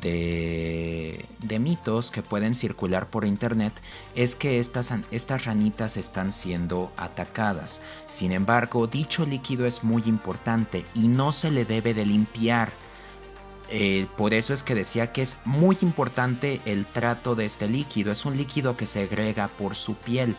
de, 0.00 1.24
de, 1.40 1.58
mitos 1.60 2.10
que 2.10 2.22
pueden 2.22 2.54
circular 2.54 3.10
por 3.10 3.24
internet 3.24 3.72
es 4.16 4.34
que 4.34 4.58
estas, 4.58 4.92
estas 5.12 5.44
ranitas 5.44 5.96
están 5.96 6.32
siendo 6.32 6.92
atacadas. 6.96 7.80
Sin 8.08 8.32
embargo, 8.32 8.88
dicho 8.88 9.24
líquido 9.24 9.66
es 9.66 9.84
muy 9.84 10.02
importante 10.06 10.84
y 10.94 11.06
no 11.06 11.30
se 11.30 11.52
le 11.52 11.64
debe 11.64 11.94
de 11.94 12.06
limpiar. 12.06 12.72
Eh, 13.68 14.06
por 14.16 14.32
eso 14.32 14.54
es 14.54 14.62
que 14.62 14.74
decía 14.74 15.12
que 15.12 15.22
es 15.22 15.38
muy 15.44 15.76
importante 15.82 16.60
el 16.66 16.86
trato 16.86 17.34
de 17.34 17.44
este 17.44 17.68
líquido. 17.68 18.12
Es 18.12 18.24
un 18.24 18.36
líquido 18.36 18.76
que 18.76 18.86
se 18.86 19.02
agrega 19.02 19.48
por 19.48 19.74
su 19.74 19.96
piel 19.96 20.36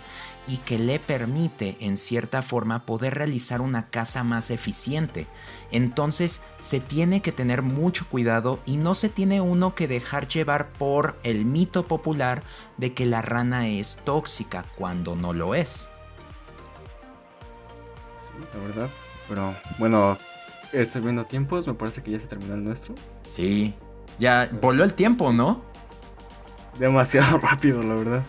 y 0.47 0.57
que 0.57 0.79
le 0.79 0.97
permite 0.97 1.75
en 1.81 1.97
cierta 1.97 2.41
forma 2.41 2.85
poder 2.85 3.15
realizar 3.15 3.59
una 3.59 3.89
caza 3.89 4.23
más 4.23 4.49
eficiente. 4.49 5.27
Entonces 5.71 6.41
se 6.59 6.79
tiene 6.79 7.21
que 7.21 7.33
tener 7.33 7.61
mucho 7.61 8.07
cuidado 8.07 8.59
y 8.65 8.77
no 8.77 8.95
se 8.95 9.09
tiene 9.09 9.41
uno 9.41 9.75
que 9.75 9.89
dejar 9.89 10.27
llevar 10.27 10.69
por 10.69 11.17
el 11.23 11.43
mito 11.43 11.85
popular 11.85 12.43
de 12.77 12.93
que 12.93 13.05
la 13.05 13.21
rana 13.21 13.67
es 13.67 13.97
tóxica 14.05 14.63
cuando 14.77 15.15
no 15.17 15.33
lo 15.33 15.53
es. 15.53 15.89
Sí, 18.19 18.33
la 18.53 18.67
verdad. 18.67 18.89
Pero 19.27 19.53
bueno, 19.77 20.17
estoy 20.71 21.01
viendo 21.01 21.25
tiempos, 21.25 21.67
me 21.67 21.73
parece 21.73 22.01
que 22.03 22.11
ya 22.11 22.19
se 22.19 22.27
terminó 22.27 22.55
el 22.55 22.63
nuestro. 22.63 22.95
Sí, 23.25 23.73
ya 24.19 24.49
voló 24.61 24.83
el 24.83 24.93
tiempo, 24.93 25.31
¿no? 25.31 25.63
Demasiado 26.79 27.37
rápido, 27.41 27.83
la 27.83 27.95
verdad. 27.95 28.25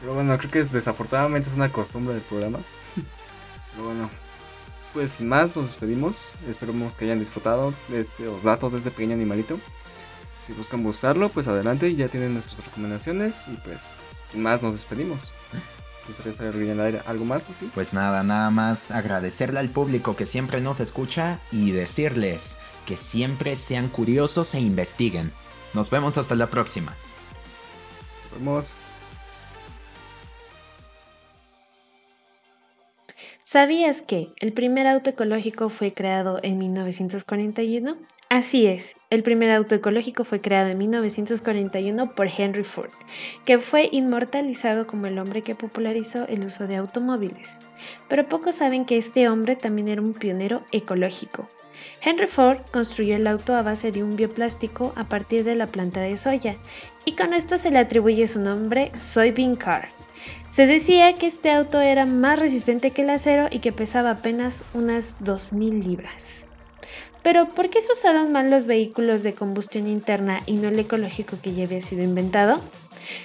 Pero 0.00 0.14
bueno, 0.14 0.36
creo 0.38 0.50
que 0.50 0.58
es, 0.60 0.72
desafortunadamente 0.72 1.48
es 1.48 1.56
una 1.56 1.68
costumbre 1.68 2.14
del 2.14 2.22
programa. 2.22 2.58
Pero 3.72 3.84
bueno, 3.84 4.10
pues 4.92 5.12
sin 5.12 5.28
más 5.28 5.56
nos 5.56 5.66
despedimos. 5.66 6.38
Esperemos 6.48 6.96
que 6.96 7.04
hayan 7.04 7.18
disfrutado 7.18 7.72
de 7.88 8.04
los 8.24 8.42
datos 8.42 8.72
de 8.72 8.78
este 8.78 8.90
pequeño 8.90 9.14
animalito. 9.14 9.58
Si 10.40 10.52
buscan 10.52 10.82
buscarlo, 10.82 11.28
pues 11.28 11.46
adelante, 11.46 11.94
ya 11.94 12.08
tienen 12.08 12.34
nuestras 12.34 12.64
recomendaciones. 12.64 13.46
Y 13.48 13.56
pues 13.64 14.08
sin 14.24 14.42
más 14.42 14.60
nos 14.60 14.74
despedimos. 14.74 15.32
¿Gustaría 16.06 16.32
saber 16.32 17.02
algo 17.06 17.24
más? 17.24 17.44
Pues 17.74 17.94
nada, 17.94 18.22
nada 18.22 18.50
más 18.50 18.90
agradecerle 18.90 19.60
al 19.60 19.68
público 19.68 20.16
que 20.16 20.26
siempre 20.26 20.60
nos 20.60 20.80
escucha 20.80 21.38
y 21.52 21.70
decirles 21.70 22.58
que 22.86 22.96
siempre 22.96 23.54
sean 23.56 23.88
curiosos 23.88 24.54
e 24.54 24.60
investiguen. 24.60 25.30
Nos 25.74 25.90
vemos 25.90 26.18
hasta 26.18 26.34
la 26.34 26.48
próxima. 26.48 26.94
Nos 28.24 28.40
vemos. 28.40 28.74
¿Sabías 33.44 34.00
que 34.00 34.28
el 34.40 34.52
primer 34.52 34.86
auto 34.86 35.10
ecológico 35.10 35.68
fue 35.68 35.92
creado 35.92 36.40
en 36.42 36.58
1941? 36.58 37.96
Así 38.30 38.66
es, 38.66 38.96
el 39.12 39.22
primer 39.22 39.50
auto 39.50 39.74
ecológico 39.74 40.24
fue 40.24 40.40
creado 40.40 40.70
en 40.70 40.78
1941 40.78 42.14
por 42.14 42.28
Henry 42.34 42.64
Ford, 42.64 42.88
que 43.44 43.58
fue 43.58 43.90
inmortalizado 43.92 44.86
como 44.86 45.06
el 45.06 45.18
hombre 45.18 45.42
que 45.42 45.54
popularizó 45.54 46.26
el 46.28 46.46
uso 46.46 46.66
de 46.66 46.76
automóviles. 46.76 47.58
Pero 48.08 48.26
pocos 48.26 48.54
saben 48.54 48.86
que 48.86 48.96
este 48.96 49.28
hombre 49.28 49.54
también 49.54 49.88
era 49.88 50.00
un 50.00 50.14
pionero 50.14 50.62
ecológico. 50.72 51.46
Henry 52.02 52.26
Ford 52.26 52.60
construyó 52.72 53.16
el 53.16 53.26
auto 53.26 53.54
a 53.54 53.60
base 53.60 53.92
de 53.92 54.02
un 54.02 54.16
bioplástico 54.16 54.94
a 54.96 55.04
partir 55.04 55.44
de 55.44 55.56
la 55.56 55.66
planta 55.66 56.00
de 56.00 56.16
soya, 56.16 56.56
y 57.04 57.12
con 57.12 57.34
esto 57.34 57.58
se 57.58 57.70
le 57.70 57.80
atribuye 57.80 58.26
su 58.26 58.40
nombre 58.40 58.92
Soybean 58.94 59.56
Car, 59.56 59.90
se 60.48 60.66
decía 60.66 61.12
que 61.14 61.26
este 61.26 61.50
auto 61.50 61.80
era 61.80 62.06
más 62.06 62.38
resistente 62.38 62.92
que 62.92 63.02
el 63.02 63.10
acero 63.10 63.48
y 63.50 63.58
que 63.58 63.72
pesaba 63.72 64.10
apenas 64.10 64.64
unas 64.72 65.18
2.000 65.20 65.82
libras. 65.84 66.44
Pero 67.22 67.48
¿por 67.48 67.70
qué 67.70 67.80
se 67.80 67.92
usaron 67.92 68.32
mal 68.32 68.50
los 68.50 68.66
vehículos 68.66 69.22
de 69.22 69.34
combustión 69.34 69.86
interna 69.86 70.40
y 70.46 70.54
no 70.54 70.68
el 70.68 70.78
ecológico 70.78 71.36
que 71.40 71.54
ya 71.54 71.64
había 71.64 71.80
sido 71.80 72.02
inventado? 72.02 72.60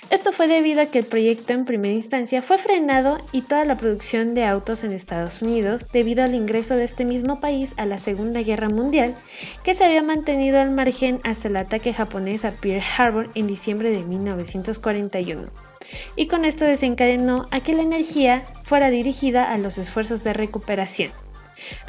Esto 0.10 0.32
fue 0.32 0.48
debido 0.48 0.82
a 0.82 0.86
que 0.88 1.00
el 1.00 1.06
proyecto 1.06 1.54
en 1.54 1.66
primera 1.66 1.94
instancia 1.94 2.42
fue 2.42 2.58
frenado 2.58 3.18
y 3.32 3.42
toda 3.42 3.63
la 3.66 3.77
producción 3.77 4.34
de 4.34 4.46
autos 4.46 4.84
en 4.84 4.92
Estados 4.92 5.42
Unidos 5.42 5.88
debido 5.92 6.24
al 6.24 6.36
ingreso 6.36 6.75
de 6.75 6.84
este 6.84 7.06
mismo 7.06 7.39
país 7.39 7.74
a 7.77 7.86
la 7.86 8.00
Segunda 8.00 8.42
Guerra 8.42 8.70
Mundial, 8.70 9.16
que 9.63 9.74
se 9.74 9.86
había 9.86 10.01
mantenido 10.01 10.60
al 10.60 10.72
margen 10.72 11.20
hasta 11.24 11.48
el 11.48 11.58
ataque 11.58 11.94
japonés 11.94 12.46
a 12.46 12.51
Pearl 12.51 12.84
Harbor 12.98 13.30
en 13.36 13.48
diciembre 13.48 13.92
de 13.92 14.04
1941 14.04 15.50
y 16.16 16.27
con 16.27 16.46
esto 16.46 16.66
desencadenó 16.66 17.48
a 17.51 17.62
que 17.62 17.74
la 17.74 17.82
energía 17.82 18.44
fuera 18.63 18.89
dirigida 18.89 19.51
a 19.51 19.58
los 19.58 19.77
esfuerzos 19.77 20.24
de 20.24 20.34
recuperación. 20.34 21.12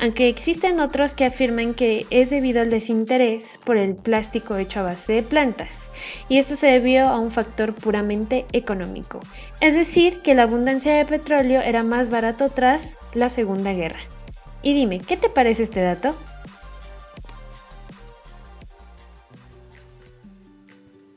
Aunque 0.01 0.29
existen 0.29 0.81
otros 0.81 1.15
que 1.15 1.25
afirman 1.25 1.75
que 1.75 2.07
es 2.11 2.31
debido 2.31 2.61
al 2.61 2.71
desinterés 2.71 3.59
por 3.65 3.77
el 3.77 3.95
plástico 3.95 4.57
hecho 4.57 4.81
a 4.81 4.85
base 4.85 5.13
de 5.13 5.23
plantas, 5.23 5.89
y 6.29 6.39
esto 6.39 6.57
se 6.57 6.69
debió 6.69 7.09
a 7.09 7.19
un 7.19 7.31
factor 7.31 7.75
puramente 7.75 8.47
económico, 8.53 9.21
es 9.61 9.75
decir, 9.75 10.21
que 10.21 10.35
la 10.35 10.45
abundancia 10.45 10.95
de 10.95 11.05
petróleo 11.05 11.61
era 11.61 11.83
más 11.83 12.11
barato 12.11 12.49
tras 12.49 12.97
la 13.15 13.31
Segunda 13.31 13.73
Guerra. 13.73 14.01
Y 14.63 14.75
dime, 14.75 15.01
¿qué 15.01 15.17
te 15.17 15.29
parece 15.29 15.63
este 15.63 15.81
dato? 15.81 16.15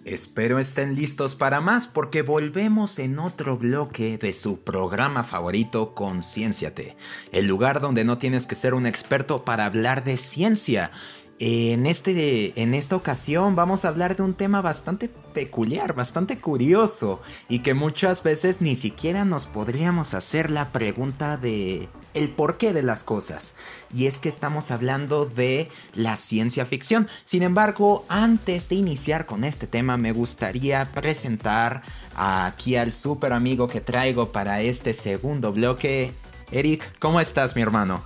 Espero 0.04 0.58
estén 0.58 0.96
listos 0.96 1.36
para 1.36 1.62
más 1.62 1.86
porque 1.86 2.24
volvemos 2.24 2.98
en 2.98 3.20
otro 3.20 3.58
bloque 3.58 4.18
de 4.18 4.34
su 4.34 4.62
programa 4.62 5.24
favorito 5.24 5.94
Concienciate, 5.94 6.96
el 7.32 7.46
lugar 7.46 7.82
donde 7.82 8.04
no 8.04 8.18
tienes 8.18 8.48
que 8.48 8.56
ser 8.56 8.74
un 8.74 8.88
experto 8.88 9.46
para 9.46 9.66
hablar 9.66 10.04
de 10.04 10.18
ciencia. 10.18 10.92
En, 11.38 11.86
este, 11.86 12.60
en 12.60 12.74
esta 12.74 12.96
ocasión 12.96 13.56
vamos 13.56 13.86
a 13.86 13.90
hablar 13.90 14.16
de 14.16 14.24
un 14.24 14.34
tema 14.34 14.62
bastante 14.62 15.08
peculiar, 15.08 15.94
bastante 15.94 16.40
curioso 16.40 17.22
y 17.48 17.60
que 17.60 17.76
muchas 17.76 18.24
veces 18.24 18.60
ni 18.60 18.76
siquiera 18.76 19.24
nos 19.24 19.46
podríamos 19.46 20.16
hacer 20.16 20.50
la 20.50 20.72
pregunta 20.72 21.38
de 21.38 21.90
el 22.14 22.30
porqué 22.30 22.74
de 22.74 22.84
las 22.84 23.04
cosas. 23.04 23.56
Y 23.94 24.08
es 24.08 24.20
que 24.20 24.30
estamos 24.30 24.72
hablando 24.72 25.26
de 25.26 25.70
la 25.94 26.18
ciencia 26.18 26.66
ficción. 26.66 27.08
Sin 27.24 27.44
embargo, 27.44 28.06
antes 28.10 28.70
de 28.70 28.76
iniciar 28.76 29.26
con 29.26 29.44
este 29.44 29.68
tema, 29.68 29.98
me 29.98 30.12
gustaría 30.12 30.92
presentar 30.94 31.82
aquí 32.16 32.76
al 32.76 32.94
super 32.94 33.34
amigo 33.34 33.68
que 33.68 33.82
traigo 33.82 34.32
para 34.32 34.62
este 34.62 34.94
segundo 34.94 35.52
bloque. 35.52 36.12
Eric, 36.52 36.98
¿cómo 37.00 37.20
estás, 37.22 37.56
mi 37.56 37.62
hermano? 37.62 38.02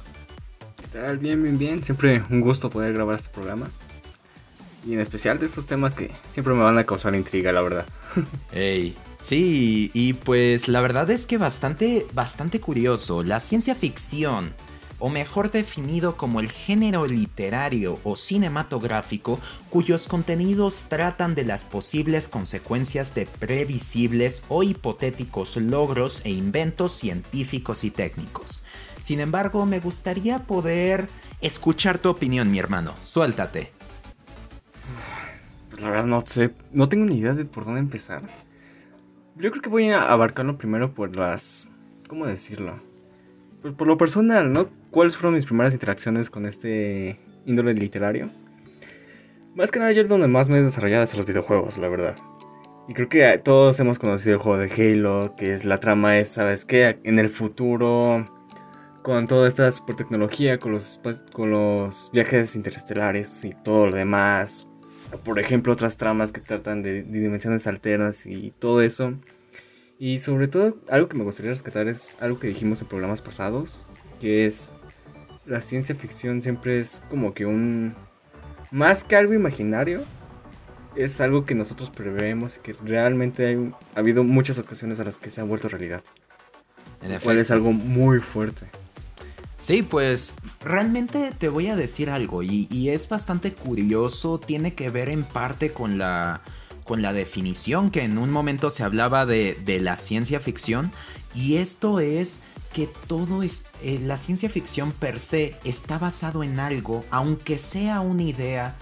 ¿Qué 0.81 0.87
tal? 0.87 1.17
Bien, 1.17 1.41
bien, 1.41 1.57
bien. 1.57 1.83
Siempre 1.83 2.23
un 2.29 2.41
gusto 2.41 2.69
poder 2.69 2.93
grabar 2.93 3.15
este 3.15 3.29
programa. 3.29 3.67
Y 4.85 4.93
en 4.93 4.99
especial 4.99 5.39
de 5.39 5.47
estos 5.47 5.65
temas 5.65 5.95
que 5.95 6.11
siempre 6.27 6.53
me 6.53 6.61
van 6.61 6.77
a 6.77 6.83
causar 6.83 7.15
intriga, 7.15 7.51
la 7.51 7.61
verdad. 7.61 7.85
Ey, 8.51 8.95
sí, 9.19 9.89
y 9.93 10.13
pues 10.13 10.67
la 10.67 10.81
verdad 10.81 11.09
es 11.09 11.25
que 11.25 11.37
bastante, 11.37 12.05
bastante 12.13 12.59
curioso. 12.59 13.23
La 13.23 13.39
ciencia 13.39 13.73
ficción, 13.73 14.53
o 14.99 15.09
mejor 15.09 15.51
definido 15.51 16.17
como 16.17 16.39
el 16.39 16.51
género 16.51 17.05
literario 17.05 17.99
o 18.03 18.15
cinematográfico 18.15 19.39
cuyos 19.69 20.07
contenidos 20.07 20.85
tratan 20.87 21.35
de 21.35 21.43
las 21.43 21.63
posibles 21.63 22.29
consecuencias 22.29 23.13
de 23.13 23.25
previsibles 23.25 24.43
o 24.47 24.63
hipotéticos 24.63 25.57
logros 25.57 26.21
e 26.23 26.31
inventos 26.31 26.93
científicos 26.93 27.83
y 27.83 27.91
técnicos. 27.91 28.65
Sin 29.01 29.19
embargo, 29.19 29.65
me 29.65 29.79
gustaría 29.79 30.47
poder 30.47 31.07
escuchar 31.41 31.99
tu 31.99 32.09
opinión, 32.09 32.49
mi 32.49 32.59
hermano. 32.59 32.93
Suéltate. 33.01 33.74
Pues 35.75 35.83
la 35.83 35.89
verdad 35.89 36.05
no 36.05 36.21
sé, 36.25 36.51
no 36.71 36.87
tengo 36.87 37.03
ni 37.03 37.17
idea 37.17 37.33
de 37.33 37.43
por 37.43 37.65
dónde 37.65 37.81
empezar. 37.81 38.21
Yo 39.35 39.51
creo 39.51 39.61
que 39.61 39.67
voy 39.67 39.91
a 39.91 40.09
abarcarlo 40.09 40.57
primero 40.57 40.93
por 40.93 41.17
las... 41.17 41.67
¿Cómo 42.07 42.25
decirlo? 42.25 42.79
Pues 43.61 43.73
por 43.73 43.85
lo 43.85 43.97
personal, 43.97 44.53
¿no? 44.53 44.69
¿Cuáles 44.89 45.17
fueron 45.17 45.33
mis 45.33 45.43
primeras 45.43 45.73
interacciones 45.73 46.29
con 46.29 46.45
este 46.45 47.19
índole 47.45 47.73
literario? 47.73 48.29
Más 49.53 49.69
que 49.69 49.79
nada 49.79 49.91
yo 49.91 50.01
es 50.01 50.07
donde 50.07 50.29
más 50.29 50.47
me 50.47 50.59
he 50.59 50.61
desarrollado 50.61 51.03
es 51.03 51.13
los 51.13 51.25
videojuegos, 51.25 51.77
la 51.77 51.89
verdad. 51.89 52.15
Y 52.87 52.93
creo 52.93 53.09
que 53.09 53.37
todos 53.39 53.77
hemos 53.81 53.99
conocido 53.99 54.35
el 54.35 54.41
juego 54.41 54.57
de 54.57 54.71
Halo, 54.71 55.35
que 55.35 55.51
es 55.51 55.65
la 55.65 55.81
trama 55.81 56.17
es, 56.17 56.29
¿sabes 56.29 56.63
qué? 56.63 57.01
En 57.03 57.19
el 57.19 57.27
futuro, 57.27 58.25
con 59.03 59.27
toda 59.27 59.49
esta 59.49 59.69
super 59.71 59.97
tecnología, 59.97 60.57
con 60.57 60.71
los, 60.71 61.01
con 61.33 61.51
los 61.51 62.11
viajes 62.13 62.55
interestelares 62.55 63.43
y 63.43 63.53
todo 63.61 63.87
lo 63.87 63.95
demás, 63.97 64.69
por 65.23 65.39
ejemplo, 65.39 65.73
otras 65.73 65.97
tramas 65.97 66.31
que 66.31 66.41
tratan 66.41 66.81
de, 66.81 67.03
dimensiones 67.03 67.67
alternas 67.67 68.25
y 68.25 68.51
todo 68.59 68.81
eso. 68.81 69.13
Y 69.97 70.19
sobre 70.19 70.47
todo, 70.47 70.77
algo 70.89 71.07
que 71.07 71.17
me 71.17 71.23
gustaría 71.23 71.51
rescatar 71.51 71.87
es 71.87 72.17
algo 72.21 72.39
que 72.39 72.47
dijimos 72.47 72.81
en 72.81 72.87
programas 72.87 73.21
pasados, 73.21 73.87
que 74.19 74.45
es 74.45 74.73
la 75.45 75.61
ciencia 75.61 75.95
ficción 75.95 76.41
siempre 76.41 76.79
es 76.79 77.03
como 77.09 77.33
que 77.33 77.45
un... 77.45 77.95
Más 78.71 79.03
que 79.03 79.15
algo 79.15 79.33
imaginario, 79.33 80.03
es 80.95 81.21
algo 81.21 81.45
que 81.45 81.55
nosotros 81.55 81.89
preveemos 81.89 82.57
y 82.57 82.59
que 82.61 82.73
realmente 82.83 83.57
ha 83.95 83.99
habido 83.99 84.23
muchas 84.23 84.59
ocasiones 84.59 84.99
a 84.99 85.03
las 85.03 85.19
que 85.19 85.29
se 85.29 85.41
ha 85.41 85.43
vuelto 85.43 85.69
realidad. 85.69 86.03
En 87.01 87.19
cual 87.19 87.37
es 87.37 87.51
algo 87.51 87.71
muy 87.71 88.19
fuerte. 88.19 88.67
Sí, 89.57 89.83
pues 89.83 90.35
realmente 90.61 91.31
te 91.37 91.49
voy 91.49 91.67
a 91.67 91.75
decir 91.75 92.09
algo 92.09 92.43
y, 92.43 92.89
es 92.89 93.07
bastante 93.07 93.53
curioso, 93.53 94.39
tiene 94.39 94.73
que 94.73 94.89
ver 94.89 95.09
en 95.09 95.23
parte 95.23 95.71
con 95.71 95.97
la, 95.97 96.41
con 96.83 97.01
la 97.01 97.13
definición 97.13 97.89
que 97.89 98.03
en 98.03 98.17
un 98.17 98.31
momento 98.31 98.69
se 98.69 98.83
hablaba 98.83 99.25
de, 99.25 99.57
la 99.81 99.95
ciencia 99.95 100.39
ficción 100.39 100.91
y 101.33 101.55
esto 101.55 101.99
es 101.99 102.41
que 102.73 102.89
todo 103.07 103.43
es, 103.43 103.65
eh, 103.81 103.99
la 104.03 104.17
ciencia 104.17 104.49
ficción 104.49 104.91
per 104.91 105.19
se 105.19 105.55
está 105.63 105.97
basado 105.97 106.43
en 106.43 106.59
algo, 106.59 107.05
aunque 107.09 107.57
sea 107.57 108.01
una 108.01 108.23
idea 108.23 108.75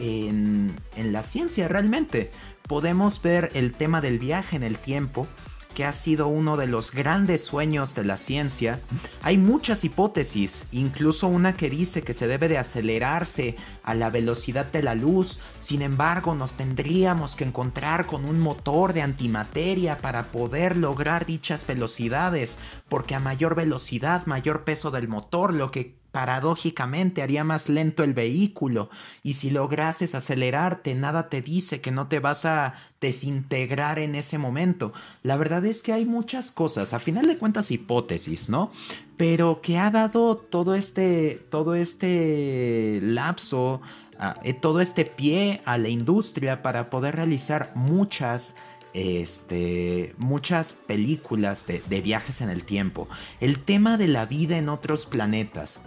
en, 0.00 0.74
en 0.96 1.12
la 1.12 1.22
ciencia 1.22 1.68
realmente. 1.68 2.32
Podemos 2.66 3.22
ver 3.22 3.52
el 3.54 3.72
tema 3.72 4.00
del 4.00 4.18
viaje 4.18 4.56
en 4.56 4.64
el 4.64 4.76
tiempo 4.76 5.28
que 5.76 5.84
ha 5.84 5.92
sido 5.92 6.26
uno 6.26 6.56
de 6.56 6.66
los 6.66 6.90
grandes 6.90 7.44
sueños 7.44 7.94
de 7.94 8.02
la 8.02 8.16
ciencia, 8.16 8.80
hay 9.20 9.36
muchas 9.36 9.84
hipótesis, 9.84 10.68
incluso 10.72 11.28
una 11.28 11.52
que 11.52 11.68
dice 11.68 12.00
que 12.00 12.14
se 12.14 12.26
debe 12.26 12.48
de 12.48 12.56
acelerarse 12.56 13.56
a 13.82 13.92
la 13.92 14.08
velocidad 14.08 14.64
de 14.72 14.82
la 14.82 14.94
luz, 14.94 15.40
sin 15.58 15.82
embargo 15.82 16.34
nos 16.34 16.54
tendríamos 16.54 17.36
que 17.36 17.44
encontrar 17.44 18.06
con 18.06 18.24
un 18.24 18.40
motor 18.40 18.94
de 18.94 19.02
antimateria 19.02 19.98
para 19.98 20.32
poder 20.32 20.78
lograr 20.78 21.26
dichas 21.26 21.66
velocidades, 21.66 22.58
porque 22.88 23.14
a 23.14 23.20
mayor 23.20 23.54
velocidad, 23.54 24.24
mayor 24.24 24.64
peso 24.64 24.90
del 24.90 25.08
motor, 25.08 25.52
lo 25.52 25.70
que 25.70 25.94
paradójicamente 26.16 27.20
haría 27.20 27.44
más 27.44 27.68
lento 27.68 28.02
el 28.02 28.14
vehículo 28.14 28.88
y 29.22 29.34
si 29.34 29.50
lograses 29.50 30.14
acelerarte 30.14 30.94
nada 30.94 31.28
te 31.28 31.42
dice 31.42 31.82
que 31.82 31.90
no 31.90 32.08
te 32.08 32.20
vas 32.20 32.46
a 32.46 32.76
desintegrar 33.02 33.98
en 33.98 34.14
ese 34.14 34.38
momento. 34.38 34.94
La 35.22 35.36
verdad 35.36 35.66
es 35.66 35.82
que 35.82 35.92
hay 35.92 36.06
muchas 36.06 36.50
cosas, 36.50 36.94
a 36.94 37.00
final 37.00 37.26
de 37.26 37.36
cuentas 37.36 37.70
hipótesis, 37.70 38.48
¿no? 38.48 38.72
Pero 39.18 39.60
que 39.60 39.76
ha 39.76 39.90
dado 39.90 40.38
todo 40.38 40.74
este 40.74 41.38
todo 41.50 41.74
este 41.74 42.98
lapso, 43.02 43.82
ah, 44.18 44.40
eh, 44.42 44.54
todo 44.54 44.80
este 44.80 45.04
pie 45.04 45.60
a 45.66 45.76
la 45.76 45.90
industria 45.90 46.62
para 46.62 46.88
poder 46.88 47.14
realizar 47.16 47.72
muchas 47.74 48.56
este, 48.94 50.14
muchas 50.16 50.72
películas 50.72 51.66
de, 51.66 51.82
de, 51.86 52.00
viajes 52.00 52.40
en 52.40 52.48
el 52.48 52.64
tiempo. 52.64 53.06
El 53.40 53.58
tema 53.58 53.98
de 53.98 54.08
la 54.08 54.24
vida 54.24 54.56
en 54.56 54.70
otros 54.70 55.04
planetas 55.04 55.82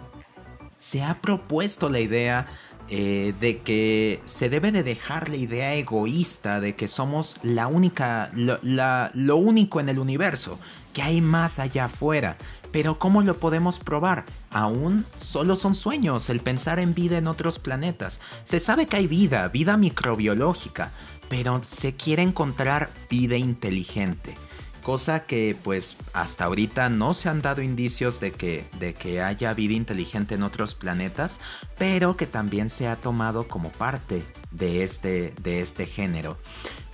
se 0.80 1.02
ha 1.02 1.20
propuesto 1.20 1.90
la 1.90 2.00
idea 2.00 2.46
eh, 2.88 3.34
de 3.38 3.58
que 3.58 4.22
se 4.24 4.48
debe 4.48 4.72
de 4.72 4.82
dejar 4.82 5.28
la 5.28 5.36
idea 5.36 5.74
egoísta 5.74 6.58
de 6.58 6.74
que 6.74 6.88
somos 6.88 7.36
la 7.42 7.66
única, 7.66 8.30
lo, 8.34 8.58
lo 8.62 9.36
único 9.36 9.78
en 9.78 9.90
el 9.90 9.98
universo, 9.98 10.58
que 10.94 11.02
hay 11.02 11.20
más 11.20 11.58
allá 11.58 11.84
afuera. 11.84 12.38
Pero 12.72 12.98
¿cómo 12.98 13.20
lo 13.20 13.36
podemos 13.36 13.78
probar? 13.78 14.24
Aún 14.50 15.04
solo 15.18 15.54
son 15.54 15.74
sueños 15.74 16.30
el 16.30 16.40
pensar 16.40 16.78
en 16.78 16.94
vida 16.94 17.18
en 17.18 17.26
otros 17.26 17.58
planetas. 17.58 18.22
Se 18.44 18.58
sabe 18.58 18.86
que 18.86 18.96
hay 18.96 19.06
vida, 19.06 19.46
vida 19.48 19.76
microbiológica, 19.76 20.92
pero 21.28 21.62
se 21.62 21.94
quiere 21.94 22.22
encontrar 22.22 22.88
vida 23.10 23.36
inteligente 23.36 24.34
cosa 24.82 25.24
que 25.26 25.56
pues 25.62 25.96
hasta 26.12 26.44
ahorita 26.44 26.88
no 26.88 27.14
se 27.14 27.28
han 27.28 27.42
dado 27.42 27.62
indicios 27.62 28.20
de 28.20 28.32
que, 28.32 28.68
de 28.78 28.94
que 28.94 29.22
haya 29.22 29.54
vida 29.54 29.74
inteligente 29.74 30.34
en 30.34 30.42
otros 30.42 30.74
planetas, 30.74 31.40
pero 31.78 32.16
que 32.16 32.26
también 32.26 32.68
se 32.68 32.88
ha 32.88 32.96
tomado 32.96 33.48
como 33.48 33.70
parte 33.70 34.24
de 34.50 34.82
este, 34.82 35.34
de 35.42 35.60
este 35.60 35.86
género. 35.86 36.36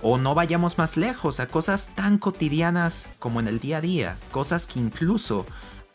O 0.01 0.17
no 0.17 0.35
vayamos 0.35 0.77
más 0.77 0.97
lejos 0.97 1.39
a 1.39 1.47
cosas 1.47 1.87
tan 1.95 2.17
cotidianas 2.17 3.09
como 3.19 3.39
en 3.39 3.47
el 3.47 3.59
día 3.59 3.77
a 3.77 3.81
día, 3.81 4.17
cosas 4.31 4.67
que 4.67 4.79
incluso 4.79 5.45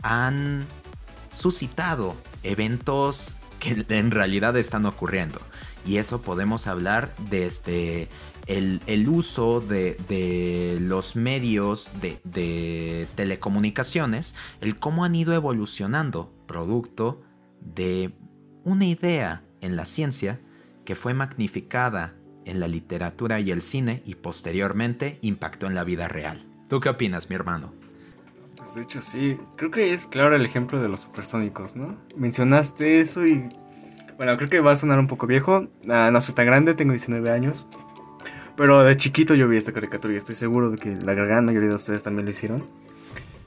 han 0.02 0.66
suscitado 1.30 2.16
eventos 2.42 3.36
que 3.60 3.84
en 3.88 4.10
realidad 4.10 4.56
están 4.56 4.86
ocurriendo. 4.86 5.40
Y 5.84 5.96
eso 5.96 6.22
podemos 6.22 6.66
hablar 6.66 7.14
desde 7.30 8.08
el, 8.46 9.08
uso 9.08 9.60
de, 9.60 10.78
los 10.80 11.16
medios 11.16 11.92
de, 12.00 13.06
telecomunicaciones, 13.14 14.34
el 14.60 14.76
cómo 14.76 15.04
han 15.04 15.14
ido 15.14 15.34
evolucionando, 15.34 16.32
producto 16.46 17.22
de 17.60 18.12
una 18.64 18.84
idea 18.84 19.42
en 19.60 19.76
la 19.76 19.84
ciencia 19.84 20.40
que 20.84 20.94
fue 20.94 21.14
magnificada 21.14 22.14
en 22.44 22.58
la 22.58 22.68
literatura 22.68 23.40
y 23.40 23.50
el 23.50 23.62
cine 23.62 24.02
y 24.04 24.16
posteriormente 24.16 25.18
impactó 25.22 25.66
en 25.66 25.74
la 25.74 25.84
vida 25.84 26.08
real. 26.08 26.44
¿Tú 26.68 26.80
qué 26.80 26.88
opinas, 26.88 27.30
mi 27.30 27.36
hermano? 27.36 27.72
Pues 28.56 28.74
de 28.74 28.82
hecho 28.82 29.00
sí, 29.02 29.38
creo 29.56 29.70
que 29.70 29.92
es 29.92 30.06
claro 30.06 30.34
el 30.34 30.44
ejemplo 30.44 30.80
de 30.80 30.88
los 30.88 31.02
supersónicos, 31.02 31.76
¿no? 31.76 31.96
Mencionaste 32.16 33.00
eso 33.00 33.26
y... 33.26 33.48
Bueno, 34.16 34.36
creo 34.36 34.50
que 34.50 34.60
va 34.60 34.72
a 34.72 34.76
sonar 34.76 35.00
un 35.00 35.08
poco 35.08 35.26
viejo. 35.26 35.68
Ah, 35.88 36.10
no 36.12 36.20
soy 36.20 36.34
tan 36.34 36.46
grande, 36.46 36.74
tengo 36.74 36.92
19 36.92 37.30
años. 37.30 37.66
Pero 38.56 38.82
de 38.84 38.96
chiquito 38.96 39.34
yo 39.34 39.48
vi 39.48 39.56
esta 39.56 39.72
caricatura 39.72 40.14
y 40.14 40.16
estoy 40.16 40.34
seguro 40.34 40.70
de 40.70 40.78
que 40.78 40.94
la 40.94 41.14
gran 41.14 41.46
mayoría 41.46 41.70
de 41.70 41.74
ustedes 41.74 42.02
también 42.02 42.26
lo 42.26 42.30
hicieron. 42.30 42.64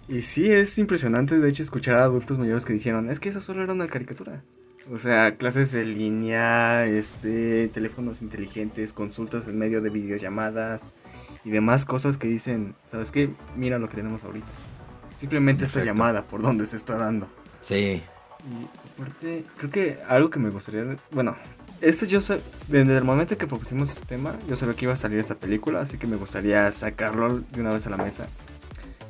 Y 0.07 0.21
sí, 0.21 0.49
es 0.49 0.77
impresionante 0.77 1.39
de 1.39 1.49
hecho 1.49 1.63
escuchar 1.63 1.97
a 1.97 2.03
adultos 2.03 2.37
mayores 2.37 2.65
que 2.65 2.73
dijeron, 2.73 3.09
es 3.09 3.19
que 3.19 3.29
eso 3.29 3.41
solo 3.41 3.63
era 3.63 3.73
una 3.73 3.87
caricatura. 3.87 4.43
O 4.91 4.99
sea, 4.99 5.35
clases 5.35 5.73
en 5.73 5.93
línea, 5.93 6.85
este, 6.85 7.69
teléfonos 7.69 8.21
inteligentes, 8.21 8.93
consultas 8.93 9.47
en 9.47 9.57
medio 9.57 9.81
de 9.81 9.89
videollamadas 9.89 10.95
y 11.43 11.49
demás 11.49 11.85
cosas 11.85 12.17
que 12.17 12.27
dicen, 12.27 12.75
¿sabes 12.85 13.11
qué? 13.11 13.31
Mira 13.55 13.79
lo 13.79 13.89
que 13.89 13.95
tenemos 13.95 14.23
ahorita. 14.23 14.47
Simplemente 15.15 15.65
esta 15.65 15.83
llamada 15.83 16.27
por 16.27 16.43
donde 16.43 16.67
se 16.67 16.75
está 16.75 16.97
dando. 16.97 17.27
Sí. 17.61 18.03
Y 18.43 18.91
aparte, 18.93 19.43
creo 19.57 19.71
que 19.71 19.99
algo 20.07 20.29
que 20.29 20.37
me 20.37 20.51
gustaría, 20.51 20.97
bueno, 21.09 21.35
este 21.81 22.07
yo 22.07 22.21
sé, 22.21 22.41
desde 22.67 22.97
el 22.97 23.03
momento 23.03 23.37
que 23.37 23.47
propusimos 23.47 23.91
este 23.91 24.05
tema, 24.05 24.37
yo 24.47 24.55
sabía 24.55 24.75
que 24.75 24.85
iba 24.85 24.93
a 24.93 24.97
salir 24.97 25.19
esta 25.19 25.35
película, 25.35 25.81
así 25.81 25.97
que 25.97 26.07
me 26.07 26.15
gustaría 26.15 26.71
sacarlo 26.71 27.39
de 27.39 27.61
una 27.61 27.71
vez 27.71 27.85
a 27.87 27.89
la 27.89 27.97
mesa. 27.97 28.27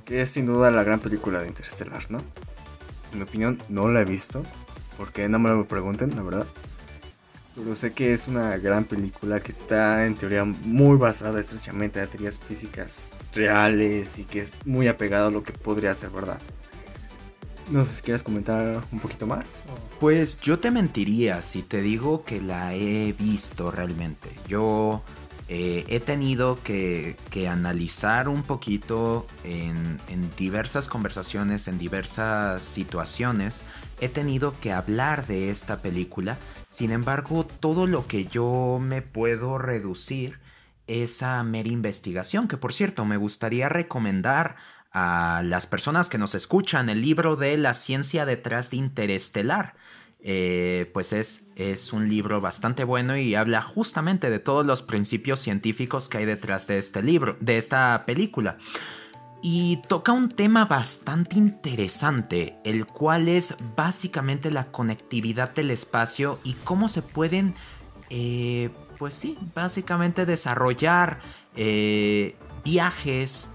Que 0.04 0.22
es 0.22 0.32
sin 0.32 0.46
duda 0.46 0.72
la 0.72 0.84
gran 0.84 1.00
película 1.00 1.42
de 1.42 1.48
Interstellar, 1.48 2.06
¿no? 2.10 2.20
En 3.12 3.20
mi 3.20 3.24
opinión, 3.24 3.58
no 3.70 3.90
la 3.90 4.02
he 4.02 4.06
visto, 4.06 4.44
porque 4.98 5.28
no 5.30 5.40
me 5.40 5.50
lo 5.50 5.66
pregunten, 5.66 6.16
la 6.16 6.22
verdad. 6.22 6.48
Pero 7.56 7.76
sé 7.76 7.94
que 7.94 8.14
es 8.14 8.28
una 8.28 8.58
gran 8.58 8.84
película 8.84 9.40
que 9.40 9.54
está 9.54 10.06
en 10.06 10.16
teoría 10.16 10.44
muy 10.44 10.98
basada 10.98 11.40
estrechamente 11.40 12.02
en 12.02 12.10
teorías 12.10 12.38
físicas 12.38 13.16
reales 13.34 14.20
y 14.20 14.26
que 14.26 14.42
es 14.42 14.60
muy 14.66 14.90
apegado 14.90 15.28
a 15.28 15.32
lo 15.32 15.44
que 15.44 15.54
podría 15.54 15.96
ser 15.96 16.10
verdad. 16.10 16.40
No 17.70 17.86
sé 17.86 17.94
si 17.94 18.02
quieres 18.04 18.24
comentar 18.24 18.84
un 18.92 19.00
poquito 19.00 19.26
más. 19.26 19.64
Pues 20.00 20.40
yo 20.40 20.60
te 20.60 20.72
mentiría 20.72 21.42
si 21.42 21.64
te 21.64 21.82
digo 21.82 22.24
que 22.24 22.42
la 22.42 22.76
he 22.76 23.14
visto 23.14 23.72
realmente. 23.72 24.30
Yo 24.48 25.02
eh, 25.48 25.86
he 25.88 26.00
tenido 26.00 26.60
que, 26.64 27.16
analizar 27.50 28.28
un 28.28 28.42
poquito 28.42 29.28
en, 29.44 30.00
diversas 30.38 30.88
conversaciones, 30.88 31.68
en 31.68 31.78
diversas 31.78 32.64
situaciones, 32.64 33.66
he 34.02 34.10
tenido 34.10 34.56
que 34.60 34.72
hablar 34.72 35.28
de 35.28 35.50
esta 35.50 35.82
película. 35.82 36.38
Sin 36.70 36.92
embargo, 36.92 37.46
todo 37.46 37.86
lo 37.86 38.08
que 38.08 38.26
yo 38.26 38.80
me 38.82 39.02
puedo 39.02 39.58
reducir 39.58 40.40
es 40.88 41.24
a 41.24 41.44
mera 41.44 41.70
investigación, 41.70 42.48
que 42.48 42.58
por 42.58 42.74
cierto 42.74 43.06
me 43.06 43.18
gustaría 43.18 43.70
recomendar 43.70 44.56
a 44.96 45.44
las 45.44 45.68
personas 45.68 46.10
que 46.10 46.18
nos 46.18 46.34
escuchan 46.34 46.90
el 46.90 47.02
libro 47.02 47.36
de 47.36 47.58
La 47.58 47.74
ciencia 47.74 48.26
detrás 48.26 48.72
de 48.72 48.78
Interestelar 48.78 49.76
eh, 50.28 50.90
pues 50.92 51.14
es, 51.14 51.50
es 51.56 51.94
un 51.94 52.10
libro 52.10 52.42
bastante 52.42 52.84
bueno 52.84 53.16
y 53.16 53.36
habla 53.36 53.62
justamente 53.62 54.32
de 54.32 54.40
todos 54.40 54.66
los 54.66 54.82
principios 54.82 55.40
científicos 55.40 56.10
que 56.10 56.18
hay 56.18 56.26
detrás 56.26 56.66
de 56.66 56.80
este 56.80 57.04
libro, 57.04 57.38
de 57.42 57.60
esta 57.60 58.06
película. 58.08 58.58
Y 59.44 59.84
toca 59.88 60.14
un 60.14 60.30
tema 60.30 60.66
bastante 60.66 61.36
interesante, 61.36 62.58
el 62.64 62.88
cual 62.88 63.28
es 63.28 63.56
básicamente 63.76 64.50
la 64.50 64.66
conectividad 64.72 65.54
del 65.54 65.70
espacio 65.70 66.40
y 66.44 66.54
cómo 66.64 66.88
se 66.88 67.04
pueden, 67.04 67.54
eh, 68.10 68.72
pues 68.98 69.14
sí, 69.14 69.38
básicamente 69.54 70.26
desarrollar 70.26 71.20
eh, 71.56 72.36
viajes 72.64 73.52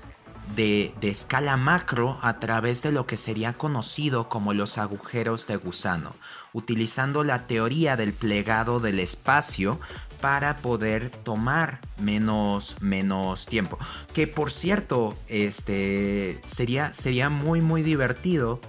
de, 0.57 0.93
escala 1.03 1.57
macro 1.57 2.19
a 2.23 2.39
través 2.39 2.83
de 2.83 2.93
lo 2.93 3.07
que 3.07 3.17
sería 3.17 3.53
conocido 3.53 4.29
como 4.29 4.53
los 4.55 4.79
agujeros 4.79 5.47
de 5.47 5.57
gusano, 5.57 6.15
utilizando 6.53 7.25
la 7.25 7.47
teoría 7.47 7.97
del 7.97 8.13
plegado 8.13 8.81
del 8.81 8.99
espacio 9.01 9.81
para 10.21 10.59
poder 10.59 11.11
tomar 11.11 11.81
menos, 11.99 12.77
menos 12.81 13.47
tiempo. 13.47 13.79
Que 14.13 14.27
por 14.27 14.51
cierto, 14.53 15.17
este 15.29 16.41
sería, 16.45 16.93
sería 16.93 17.31
muy 17.31 17.61
muy 17.61 17.83
divertido 17.83 18.61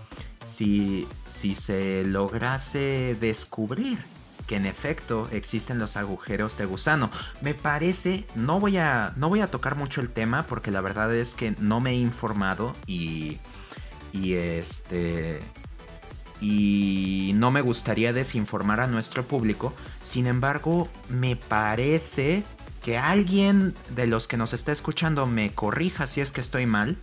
si, 0.45 1.07
si 1.25 1.55
se 1.55 2.03
lograse 2.05 3.17
descubrir 3.19 4.11
que 4.52 4.58
en 4.58 4.66
efecto 4.66 5.30
existen 5.32 5.80
los 5.80 5.96
agujeros 5.96 6.58
de 6.58 6.66
gusano. 6.66 7.10
Me 7.40 7.54
parece, 7.54 8.26
no 8.36 8.60
voy 8.60 8.76
a, 8.76 9.14
no 9.16 9.30
voy 9.30 9.40
a 9.40 9.50
tocar 9.50 9.78
mucho 9.78 10.02
el 10.02 10.10
tema 10.10 10.46
porque 10.46 10.72
la 10.72 10.82
verdad 10.82 11.16
es 11.16 11.36
que 11.36 11.56
no 11.58 11.80
me 11.80 11.92
he 11.92 11.96
informado 11.96 12.76
y, 12.86 13.38
y 14.12 14.34
este, 14.34 15.40
y 16.42 17.32
no 17.36 17.50
me 17.50 17.62
gustaría 17.62 18.12
desinformar 18.12 18.82
a 18.82 18.88
nuestro 18.88 19.24
público. 19.26 19.74
Sin 20.04 20.28
embargo, 20.28 20.90
me 21.08 21.38
parece 21.38 22.44
que 22.84 22.98
alguien 22.98 23.74
de 23.96 24.06
los 24.06 24.28
que 24.28 24.36
nos 24.36 24.52
está 24.52 24.74
escuchando 24.74 25.28
me 25.28 25.54
corrija 25.54 26.08
si 26.08 26.20
es 26.20 26.34
que 26.34 26.42
estoy 26.42 26.66
mal 26.66 26.98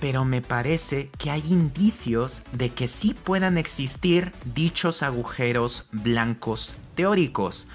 pero 0.00 0.24
me 0.24 0.42
parece 0.42 1.10
que 1.18 1.30
hay 1.30 1.42
indicios 1.48 2.44
de 2.52 2.70
que 2.70 2.86
sí 2.86 3.14
puedan 3.14 3.58
existir 3.58 4.32
dichos 4.54 5.02
agujeros 5.02 5.88
blancos 5.92 6.74
teóricos, 6.94 7.68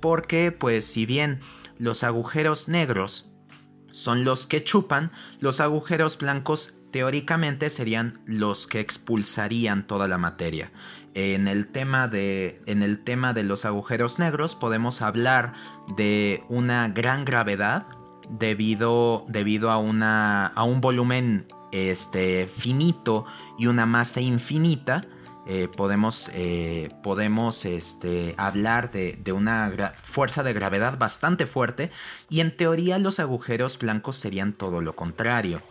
porque 0.00 0.52
pues 0.52 0.84
si 0.84 1.06
bien 1.06 1.40
los 1.78 2.04
agujeros 2.04 2.68
negros 2.68 3.30
son 3.90 4.24
los 4.24 4.46
que 4.46 4.64
chupan, 4.64 5.10
los 5.40 5.60
agujeros 5.60 6.18
blancos 6.18 6.74
teóricamente 6.90 7.70
serían 7.70 8.20
los 8.24 8.66
que 8.66 8.80
expulsarían 8.80 9.86
toda 9.86 10.08
la 10.08 10.18
materia. 10.18 10.70
En 11.14 11.48
el 11.48 11.68
tema 11.68 12.08
de, 12.08 12.60
en 12.66 12.82
el 12.82 13.02
tema 13.02 13.32
de 13.32 13.42
los 13.42 13.64
agujeros 13.64 14.18
negros 14.18 14.54
podemos 14.54 15.00
hablar 15.00 15.54
de 15.96 16.44
una 16.48 16.88
gran 16.88 17.24
gravedad 17.24 17.86
debido, 18.28 19.24
debido 19.28 19.70
a, 19.70 19.78
una, 19.78 20.46
a 20.48 20.64
un 20.64 20.80
volumen 20.80 21.46
este, 21.76 22.46
finito 22.46 23.26
y 23.58 23.66
una 23.66 23.86
masa 23.86 24.20
infinita, 24.20 25.04
eh, 25.48 25.68
podemos, 25.68 26.30
eh, 26.34 26.90
podemos 27.02 27.64
este, 27.64 28.34
hablar 28.36 28.90
de, 28.90 29.18
de 29.22 29.32
una 29.32 29.92
fuerza 30.02 30.42
de 30.42 30.52
gravedad 30.52 30.98
bastante 30.98 31.46
fuerte 31.46 31.92
y 32.28 32.40
en 32.40 32.56
teoría 32.56 32.98
los 32.98 33.20
agujeros 33.20 33.78
blancos 33.78 34.16
serían 34.16 34.52
todo 34.52 34.80
lo 34.80 34.96
contrario. 34.96 35.62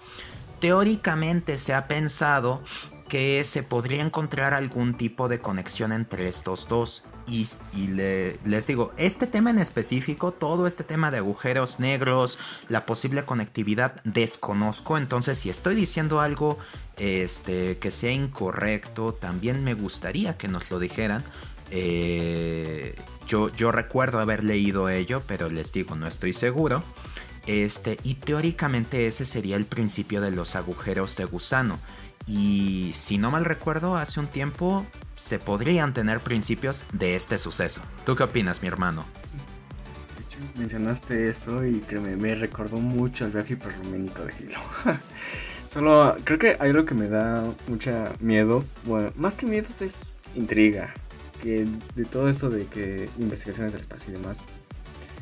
Teóricamente 0.61 1.57
se 1.57 1.73
ha 1.73 1.87
pensado 1.87 2.61
que 3.09 3.43
se 3.43 3.63
podría 3.63 4.01
encontrar 4.01 4.53
algún 4.53 4.95
tipo 4.95 5.27
de 5.27 5.39
conexión 5.39 5.91
entre 5.91 6.27
estos 6.27 6.67
dos. 6.67 7.05
Y, 7.27 7.47
les 8.45 8.67
digo, 8.67 8.93
este 8.97 9.25
tema 9.25 9.49
en 9.49 9.59
específico, 9.59 10.31
todo 10.31 10.67
este 10.67 10.83
tema 10.83 11.09
de 11.09 11.17
agujeros 11.17 11.79
negros, 11.79 12.37
la 12.69 12.85
posible 12.85 13.25
conectividad, 13.25 13.95
desconozco. 14.03 14.97
Entonces, 14.97 15.39
si 15.39 15.49
estoy 15.49 15.75
diciendo 15.75 16.19
algo 16.19 16.57
este, 16.97 17.77
que 17.77 17.89
sea 17.89 18.11
incorrecto, 18.11 19.13
también 19.13 19.63
me 19.63 19.73
gustaría 19.73 20.37
que 20.37 20.47
nos 20.47 20.69
lo 20.69 20.79
dijeran. 20.79 21.23
Eh, 21.71 22.95
yo, 23.27 23.51
yo 23.55 23.71
recuerdo 23.71 24.19
haber 24.19 24.43
leído 24.43 24.89
ello, 24.89 25.23
pero 25.25 25.49
les 25.49 25.71
digo, 25.71 25.95
no 25.95 26.07
estoy 26.07 26.33
seguro. 26.33 26.83
Este, 27.47 27.99
y 28.03 28.15
teóricamente 28.15 29.05
ese 29.05 29.25
sería 29.25 29.55
el 29.55 29.65
principio 29.65 30.21
de 30.21 30.31
los 30.31 30.55
agujeros 30.55 31.15
de 31.15 31.25
gusano. 31.25 31.79
Y 32.27 32.91
si 32.93 33.17
no 33.17 33.29
mal 33.29 33.45
recuerdo, 33.45 33.95
hace 33.95 34.19
un 34.19 34.27
tiempo 34.27 34.85
se 35.17 35.39
podrían 35.39 35.93
tener 35.93 36.19
principios 36.19 36.85
de 36.91 37.15
este 37.15 37.37
suceso. 37.37 37.81
¿Tú 38.05 38.15
qué 38.15 38.23
opinas, 38.23 38.61
mi 38.61 38.67
hermano? 38.67 39.05
De 40.17 40.23
hecho, 40.23 40.39
mencionaste 40.57 41.29
eso 41.29 41.65
y 41.65 41.79
que 41.79 41.99
me, 41.99 42.35
recordó 42.35 42.77
mucho 42.77 43.25
el 43.25 43.31
viaje 43.31 43.53
hiperluménico 43.53 44.23
de 44.23 44.33
Hilo. 44.39 44.59
Solo 45.67 46.15
creo 46.23 46.39
que 46.39 46.57
hay 46.59 46.69
algo 46.71 46.85
que 46.85 46.95
me 46.95 47.07
da 47.07 47.43
mucha 47.67 48.11
miedo. 48.19 48.63
Bueno, 48.85 49.11
más 49.15 49.37
que 49.37 49.45
miedo, 49.45 49.67
es 49.79 50.07
intriga. 50.35 50.93
Que 51.41 51.67
de 51.95 52.05
todo 52.05 52.27
esto 52.29 52.49
de 52.49 52.65
que 52.65 53.09
investigaciones 53.19 53.73
del 53.73 53.81
espacio 53.81 54.13
y 54.13 54.17
demás, 54.17 54.47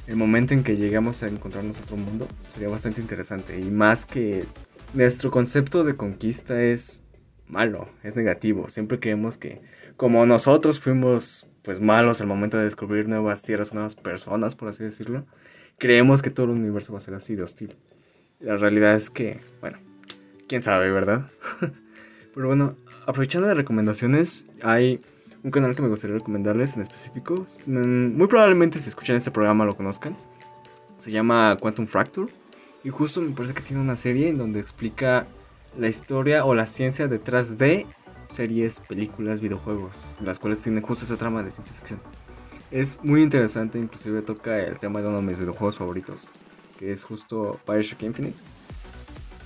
el 0.08 0.16
momento 0.16 0.54
en 0.54 0.64
que 0.64 0.78
llegamos 0.78 1.24
a 1.24 1.28
encontrarnos 1.28 1.80
otro 1.82 1.98
mundo 1.98 2.28
sería 2.54 2.70
bastante 2.70 3.02
interesante. 3.02 3.60
Y 3.60 3.66
más 3.66 4.06
que 4.06 4.46
nuestro 4.94 5.32
concepto 5.32 5.84
de 5.84 5.96
conquista 5.96 6.62
es 6.62 7.04
malo, 7.48 7.90
es 8.04 8.16
negativo. 8.16 8.70
Siempre 8.70 9.00
creemos 9.00 9.38
que 9.38 9.62
como 9.98 10.26
nosotros 10.26 10.80
fuimos 10.80 11.48
pues 11.64 11.80
malos 11.80 12.22
al 12.22 12.28
momento 12.28 12.58
de 12.58 12.66
descubrir 12.66 13.08
nuevas 13.08 13.42
tierras, 13.42 13.74
nuevas 13.74 13.96
personas, 13.96 14.56
por 14.56 14.68
así 14.68 14.84
decirlo, 14.84 15.26
creemos 15.78 16.22
que 16.22 16.30
todo 16.30 16.48
el 16.48 16.52
universo 16.52 16.94
va 16.94 16.98
a 16.98 17.02
ser 17.02 17.14
así 17.14 17.36
de 17.36 17.44
hostil. 17.44 17.76
La 18.40 18.58
realidad 18.58 18.96
es 18.96 19.10
que, 19.10 19.40
bueno, 19.62 19.78
quién 20.48 20.62
sabe, 20.62 20.92
¿verdad? 20.92 21.28
Pero 22.36 22.48
bueno, 22.48 22.76
aprovechando 23.06 23.48
de 23.48 23.54
recomendaciones, 23.54 24.46
hay 24.62 25.00
un 25.44 25.52
canal 25.52 25.76
que 25.76 25.82
me 25.82 25.88
gustaría 25.88 26.18
recomendarles 26.18 26.76
en 26.76 26.82
específico. 26.82 27.46
Mm, 27.66 28.18
muy 28.18 28.28
probablemente 28.28 28.80
si 28.80 28.90
escuchan 28.90 29.16
este 29.16 29.32
programa 29.32 29.66
lo 29.66 29.76
conozcan. 29.76 30.18
Se 30.98 31.12
llama 31.12 31.58
Quantum 31.60 31.88
Fracture. 31.88 32.32
Y 32.84 32.90
justo 32.90 33.22
me 33.22 33.32
parece 33.32 33.54
que 33.54 33.62
tiene 33.62 33.82
una 33.82 33.96
serie 33.96 34.30
en 34.30 34.38
donde 34.38 34.60
explica 34.60 35.26
la 35.78 35.88
historia 35.88 36.46
o 36.46 36.54
la 36.54 36.66
ciencia 36.66 37.08
detrás 37.08 37.58
de 37.58 37.86
series, 38.30 38.80
películas, 38.80 39.42
videojuegos, 39.42 40.18
las 40.22 40.40
cuales 40.40 40.62
tienen 40.62 40.82
justo 40.82 41.06
esa 41.06 41.18
trama 41.18 41.44
de 41.44 41.52
ciencia 41.52 41.76
ficción. 41.76 42.02
Es 42.72 43.00
muy 43.04 43.22
interesante, 43.22 43.78
inclusive 43.78 44.22
toca 44.22 44.60
el 44.60 44.80
tema 44.80 45.02
de 45.02 45.08
uno 45.08 45.18
de 45.18 45.24
mis 45.24 45.38
videojuegos 45.38 45.78
favoritos, 45.78 46.32
que 46.78 46.92
es 46.92 47.04
justo 47.04 47.60
Bioshock 47.68 48.02
Infinite, 48.02 48.40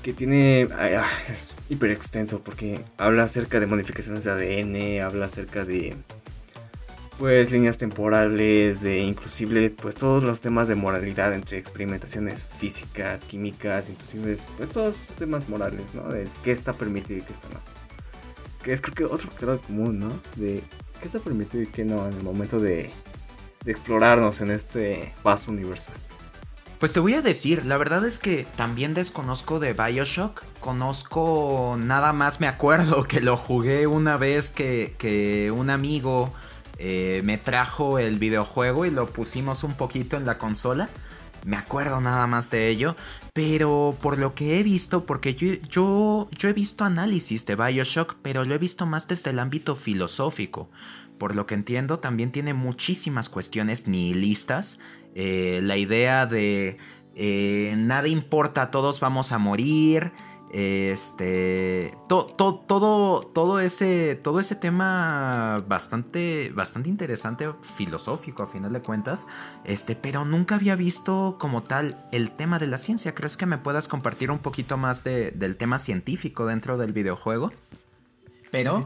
que 0.01 0.13
tiene... 0.13 0.67
Ah, 0.71 1.05
es 1.29 1.55
hiper 1.69 1.91
extenso 1.91 2.39
porque 2.39 2.83
habla 2.97 3.23
acerca 3.23 3.59
de 3.59 3.67
modificaciones 3.67 4.23
de 4.23 4.31
ADN, 4.31 5.05
habla 5.05 5.25
acerca 5.25 5.65
de 5.65 5.97
pues 7.17 7.51
líneas 7.51 7.77
temporales, 7.77 8.81
de 8.81 8.99
inclusive 8.99 9.71
pues 9.71 9.95
todos 9.95 10.23
los 10.23 10.39
temas 10.39 10.67
de 10.67 10.75
moralidad 10.75 11.33
entre 11.33 11.57
experimentaciones 11.57 12.45
físicas, 12.45 13.25
químicas, 13.25 13.89
inclusive 13.89 14.37
pues 14.55 14.69
todos 14.69 15.13
temas 15.17 15.49
morales, 15.49 15.95
¿no? 15.95 16.03
De 16.03 16.27
qué 16.43 16.51
está 16.51 16.73
permitido 16.73 17.19
y 17.19 17.23
qué 17.23 17.33
está 17.33 17.49
no. 17.49 17.59
Que 18.63 18.73
es 18.73 18.81
creo 18.81 18.93
que 18.93 19.05
otro 19.05 19.29
factor 19.29 19.59
común, 19.61 19.99
¿no? 19.99 20.09
De 20.35 20.61
qué 20.99 21.05
está 21.05 21.19
permitido 21.19 21.63
y 21.63 21.67
qué 21.67 21.83
no 21.83 22.07
en 22.07 22.13
el 22.13 22.23
momento 22.23 22.59
de, 22.59 22.91
de 23.63 23.71
explorarnos 23.71 24.41
en 24.41 24.51
este 24.51 25.13
vasto 25.23 25.51
universo. 25.51 25.91
Pues 26.79 26.93
te 26.93 26.99
voy 26.99 27.15
a 27.15 27.23
decir, 27.23 27.65
la 27.65 27.77
verdad 27.77 28.05
es 28.05 28.19
que 28.19 28.45
también 28.55 28.93
desconozco 28.93 29.59
de 29.59 29.73
Bioshock. 29.73 30.43
Conozco, 30.59 31.75
nada 31.79 32.13
más 32.13 32.39
me 32.39 32.47
acuerdo 32.47 33.05
que 33.05 33.19
lo 33.19 33.35
jugué 33.35 33.87
una 33.87 34.17
vez 34.17 34.51
que, 34.51 34.93
que 34.99 35.49
un 35.49 35.71
amigo 35.71 36.31
eh, 36.79 37.21
me 37.23 37.37
trajo 37.37 37.99
el 37.99 38.17
videojuego 38.17 38.85
y 38.85 38.91
lo 38.91 39.07
pusimos 39.07 39.63
un 39.63 39.73
poquito 39.73 40.17
en 40.17 40.25
la 40.25 40.37
consola. 40.37 40.89
me 41.45 41.55
acuerdo 41.55 42.01
nada 42.01 42.27
más 42.27 42.49
de 42.51 42.67
ello, 42.67 42.95
pero 43.33 43.95
por 44.01 44.17
lo 44.17 44.35
que 44.35 44.59
he 44.59 44.63
visto, 44.63 45.05
porque 45.05 45.35
yo, 45.35 45.53
yo, 45.69 46.27
yo 46.31 46.49
he 46.49 46.53
visto 46.53 46.83
análisis 46.83 47.45
de 47.45 47.55
Bioshock, 47.55 48.17
pero 48.21 48.43
lo 48.43 48.55
he 48.55 48.57
visto 48.57 48.85
más 48.85 49.07
desde 49.07 49.29
el 49.29 49.39
ámbito 49.39 49.75
filosófico. 49.75 50.69
Por 51.17 51.35
lo 51.35 51.47
que 51.47 51.55
entiendo, 51.55 51.99
también 51.99 52.31
tiene 52.31 52.53
muchísimas 52.53 53.29
cuestiones 53.29 53.87
nihilistas. 53.87 54.79
Eh, 55.15 55.61
la 55.63 55.77
idea 55.77 56.25
de 56.25 56.77
eh, 57.15 57.73
nada 57.77 58.07
importa, 58.07 58.69
todos 58.69 58.99
vamos 58.99 59.31
a 59.31 59.39
morir. 59.39 60.11
Este. 60.51 61.93
todo, 62.07 63.21
todo, 63.33 63.59
ese, 63.59 64.15
todo 64.15 64.39
ese 64.39 64.55
tema 64.55 65.63
bastante, 65.67 66.51
bastante 66.55 66.89
interesante, 66.89 67.49
filosófico 67.75 68.43
a 68.43 68.47
final 68.47 68.73
de 68.73 68.81
cuentas. 68.81 69.27
Este, 69.63 69.95
pero 69.95 70.25
nunca 70.25 70.55
había 70.55 70.75
visto 70.75 71.37
como 71.39 71.63
tal 71.63 72.07
el 72.11 72.31
tema 72.31 72.59
de 72.59 72.67
la 72.67 72.77
ciencia. 72.77 73.13
¿Crees 73.13 73.37
que 73.37 73.45
me 73.45 73.57
puedas 73.57 73.87
compartir 73.87 74.31
un 74.31 74.39
poquito 74.39 74.77
más 74.77 75.03
del 75.03 75.57
tema 75.57 75.79
científico 75.79 76.45
dentro 76.45 76.77
del 76.77 76.93
videojuego? 76.93 77.51
Pero, 78.51 78.79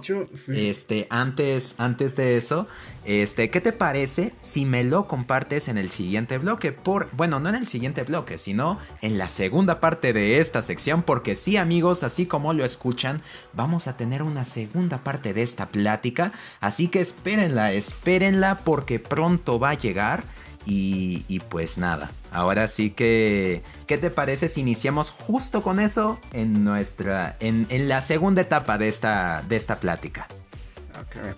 este, 0.47 1.07
antes, 1.09 1.75
antes 1.77 2.15
de 2.15 2.37
eso, 2.37 2.67
este, 3.05 3.49
¿qué 3.49 3.61
te 3.61 3.71
parece 3.71 4.33
si 4.39 4.65
me 4.65 4.83
lo 4.83 5.07
compartes 5.07 5.67
en 5.67 5.77
el 5.77 5.89
siguiente 5.89 6.37
bloque? 6.37 6.71
Por, 6.71 7.09
bueno, 7.15 7.39
no 7.39 7.49
en 7.49 7.55
el 7.55 7.67
siguiente 7.67 8.03
bloque, 8.03 8.37
sino 8.37 8.79
en 9.01 9.17
la 9.17 9.27
segunda 9.27 9.79
parte 9.79 10.13
de 10.13 10.39
esta 10.39 10.61
sección, 10.61 11.03
porque 11.03 11.35
sí, 11.35 11.57
amigos, 11.57 12.03
así 12.03 12.25
como 12.25 12.53
lo 12.53 12.65
escuchan, 12.65 13.21
vamos 13.53 13.87
a 13.87 13.97
tener 13.97 14.23
una 14.23 14.43
segunda 14.43 15.03
parte 15.03 15.33
de 15.33 15.43
esta 15.43 15.69
plática, 15.69 16.31
así 16.59 16.87
que 16.87 17.01
espérenla, 17.01 17.71
espérenla, 17.71 18.59
porque 18.63 18.99
pronto 18.99 19.59
va 19.59 19.71
a 19.71 19.75
llegar. 19.75 20.23
Y, 20.65 21.39
pues 21.49 21.77
nada, 21.77 22.11
ahora 22.31 22.67
sí 22.67 22.91
que, 22.91 23.63
¿qué 23.87 23.97
te 23.97 24.09
parece 24.09 24.47
si 24.47 24.61
iniciamos 24.61 25.09
justo 25.09 25.63
con 25.63 25.79
eso 25.79 26.19
en 26.33 26.63
nuestra, 26.63 27.35
en, 27.39 27.67
la 27.89 28.01
segunda 28.01 28.41
etapa 28.41 28.77
de 28.77 28.87
esta, 28.87 29.43
de 29.47 29.55
esta 29.55 29.79
plática? 29.79 30.27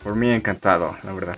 por 0.03 0.15
mí 0.15 0.29
encantado, 0.29 0.95
la 1.03 1.13
verdad. 1.13 1.38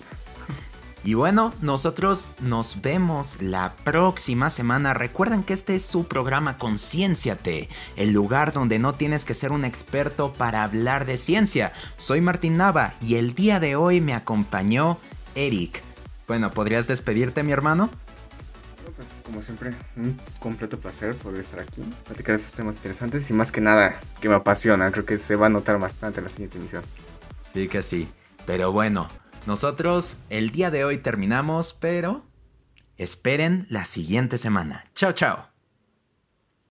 Y 1.06 1.14
bueno, 1.14 1.54
nosotros 1.62 2.30
nos 2.40 2.82
vemos 2.82 3.40
la 3.40 3.76
próxima 3.84 4.50
semana. 4.50 4.96
Recuerden 4.96 5.44
que 5.44 5.54
este 5.54 5.76
es 5.76 5.86
su 5.86 6.08
programa 6.08 6.58
Concienciate, 6.58 7.70
el 7.96 8.12
lugar 8.12 8.54
donde 8.54 8.80
no 8.80 8.96
tienes 8.96 9.24
que 9.24 9.36
ser 9.36 9.52
un 9.52 9.66
experto 9.66 10.34
para 10.34 10.64
hablar 10.64 11.06
de 11.06 11.18
ciencia. 11.18 11.74
Soy 11.98 12.22
Martín 12.22 12.58
Nava 12.58 12.96
y 13.02 13.16
el 13.16 13.34
día 13.34 13.60
de 13.60 13.76
hoy 13.76 14.02
me 14.02 14.16
acompañó 14.16 14.98
Eric. 15.36 15.84
Bueno, 16.28 16.52
¿podrías 16.52 16.88
despedirte, 16.88 17.44
mi 17.44 17.52
hermano? 17.52 17.90
Pues 18.96 19.18
como 19.26 19.42
siempre, 19.42 19.74
un 19.98 20.20
completo 20.40 20.80
placer 20.80 21.16
poder 21.16 21.42
estar 21.42 21.60
aquí, 21.60 21.82
platicar 22.06 22.36
estos 22.36 22.54
temas 22.54 22.78
interesantes 22.78 23.30
y 23.30 23.34
más 23.34 23.52
que 23.52 23.62
nada 23.62 24.00
que 24.22 24.30
me 24.30 24.36
apasionan. 24.36 24.92
Creo 24.92 25.06
que 25.06 25.18
se 25.18 25.36
va 25.36 25.48
a 25.48 25.50
notar 25.50 25.80
bastante 25.80 26.20
en 26.20 26.26
la 26.26 26.30
siguiente 26.30 26.58
emisión. 26.58 26.84
Sí 27.52 27.68
que 27.68 27.82
sí. 27.82 28.08
Pero 28.46 28.72
bueno, 28.72 29.10
nosotros 29.46 30.20
el 30.30 30.52
día 30.52 30.72
de 30.72 30.86
hoy 30.86 31.00
terminamos, 31.00 31.74
pero 31.74 32.24
esperen 32.98 33.66
la 33.70 33.86
siguiente 33.86 34.38
semana. 34.38 34.86
Chao, 34.94 35.12
chao. 35.12 35.55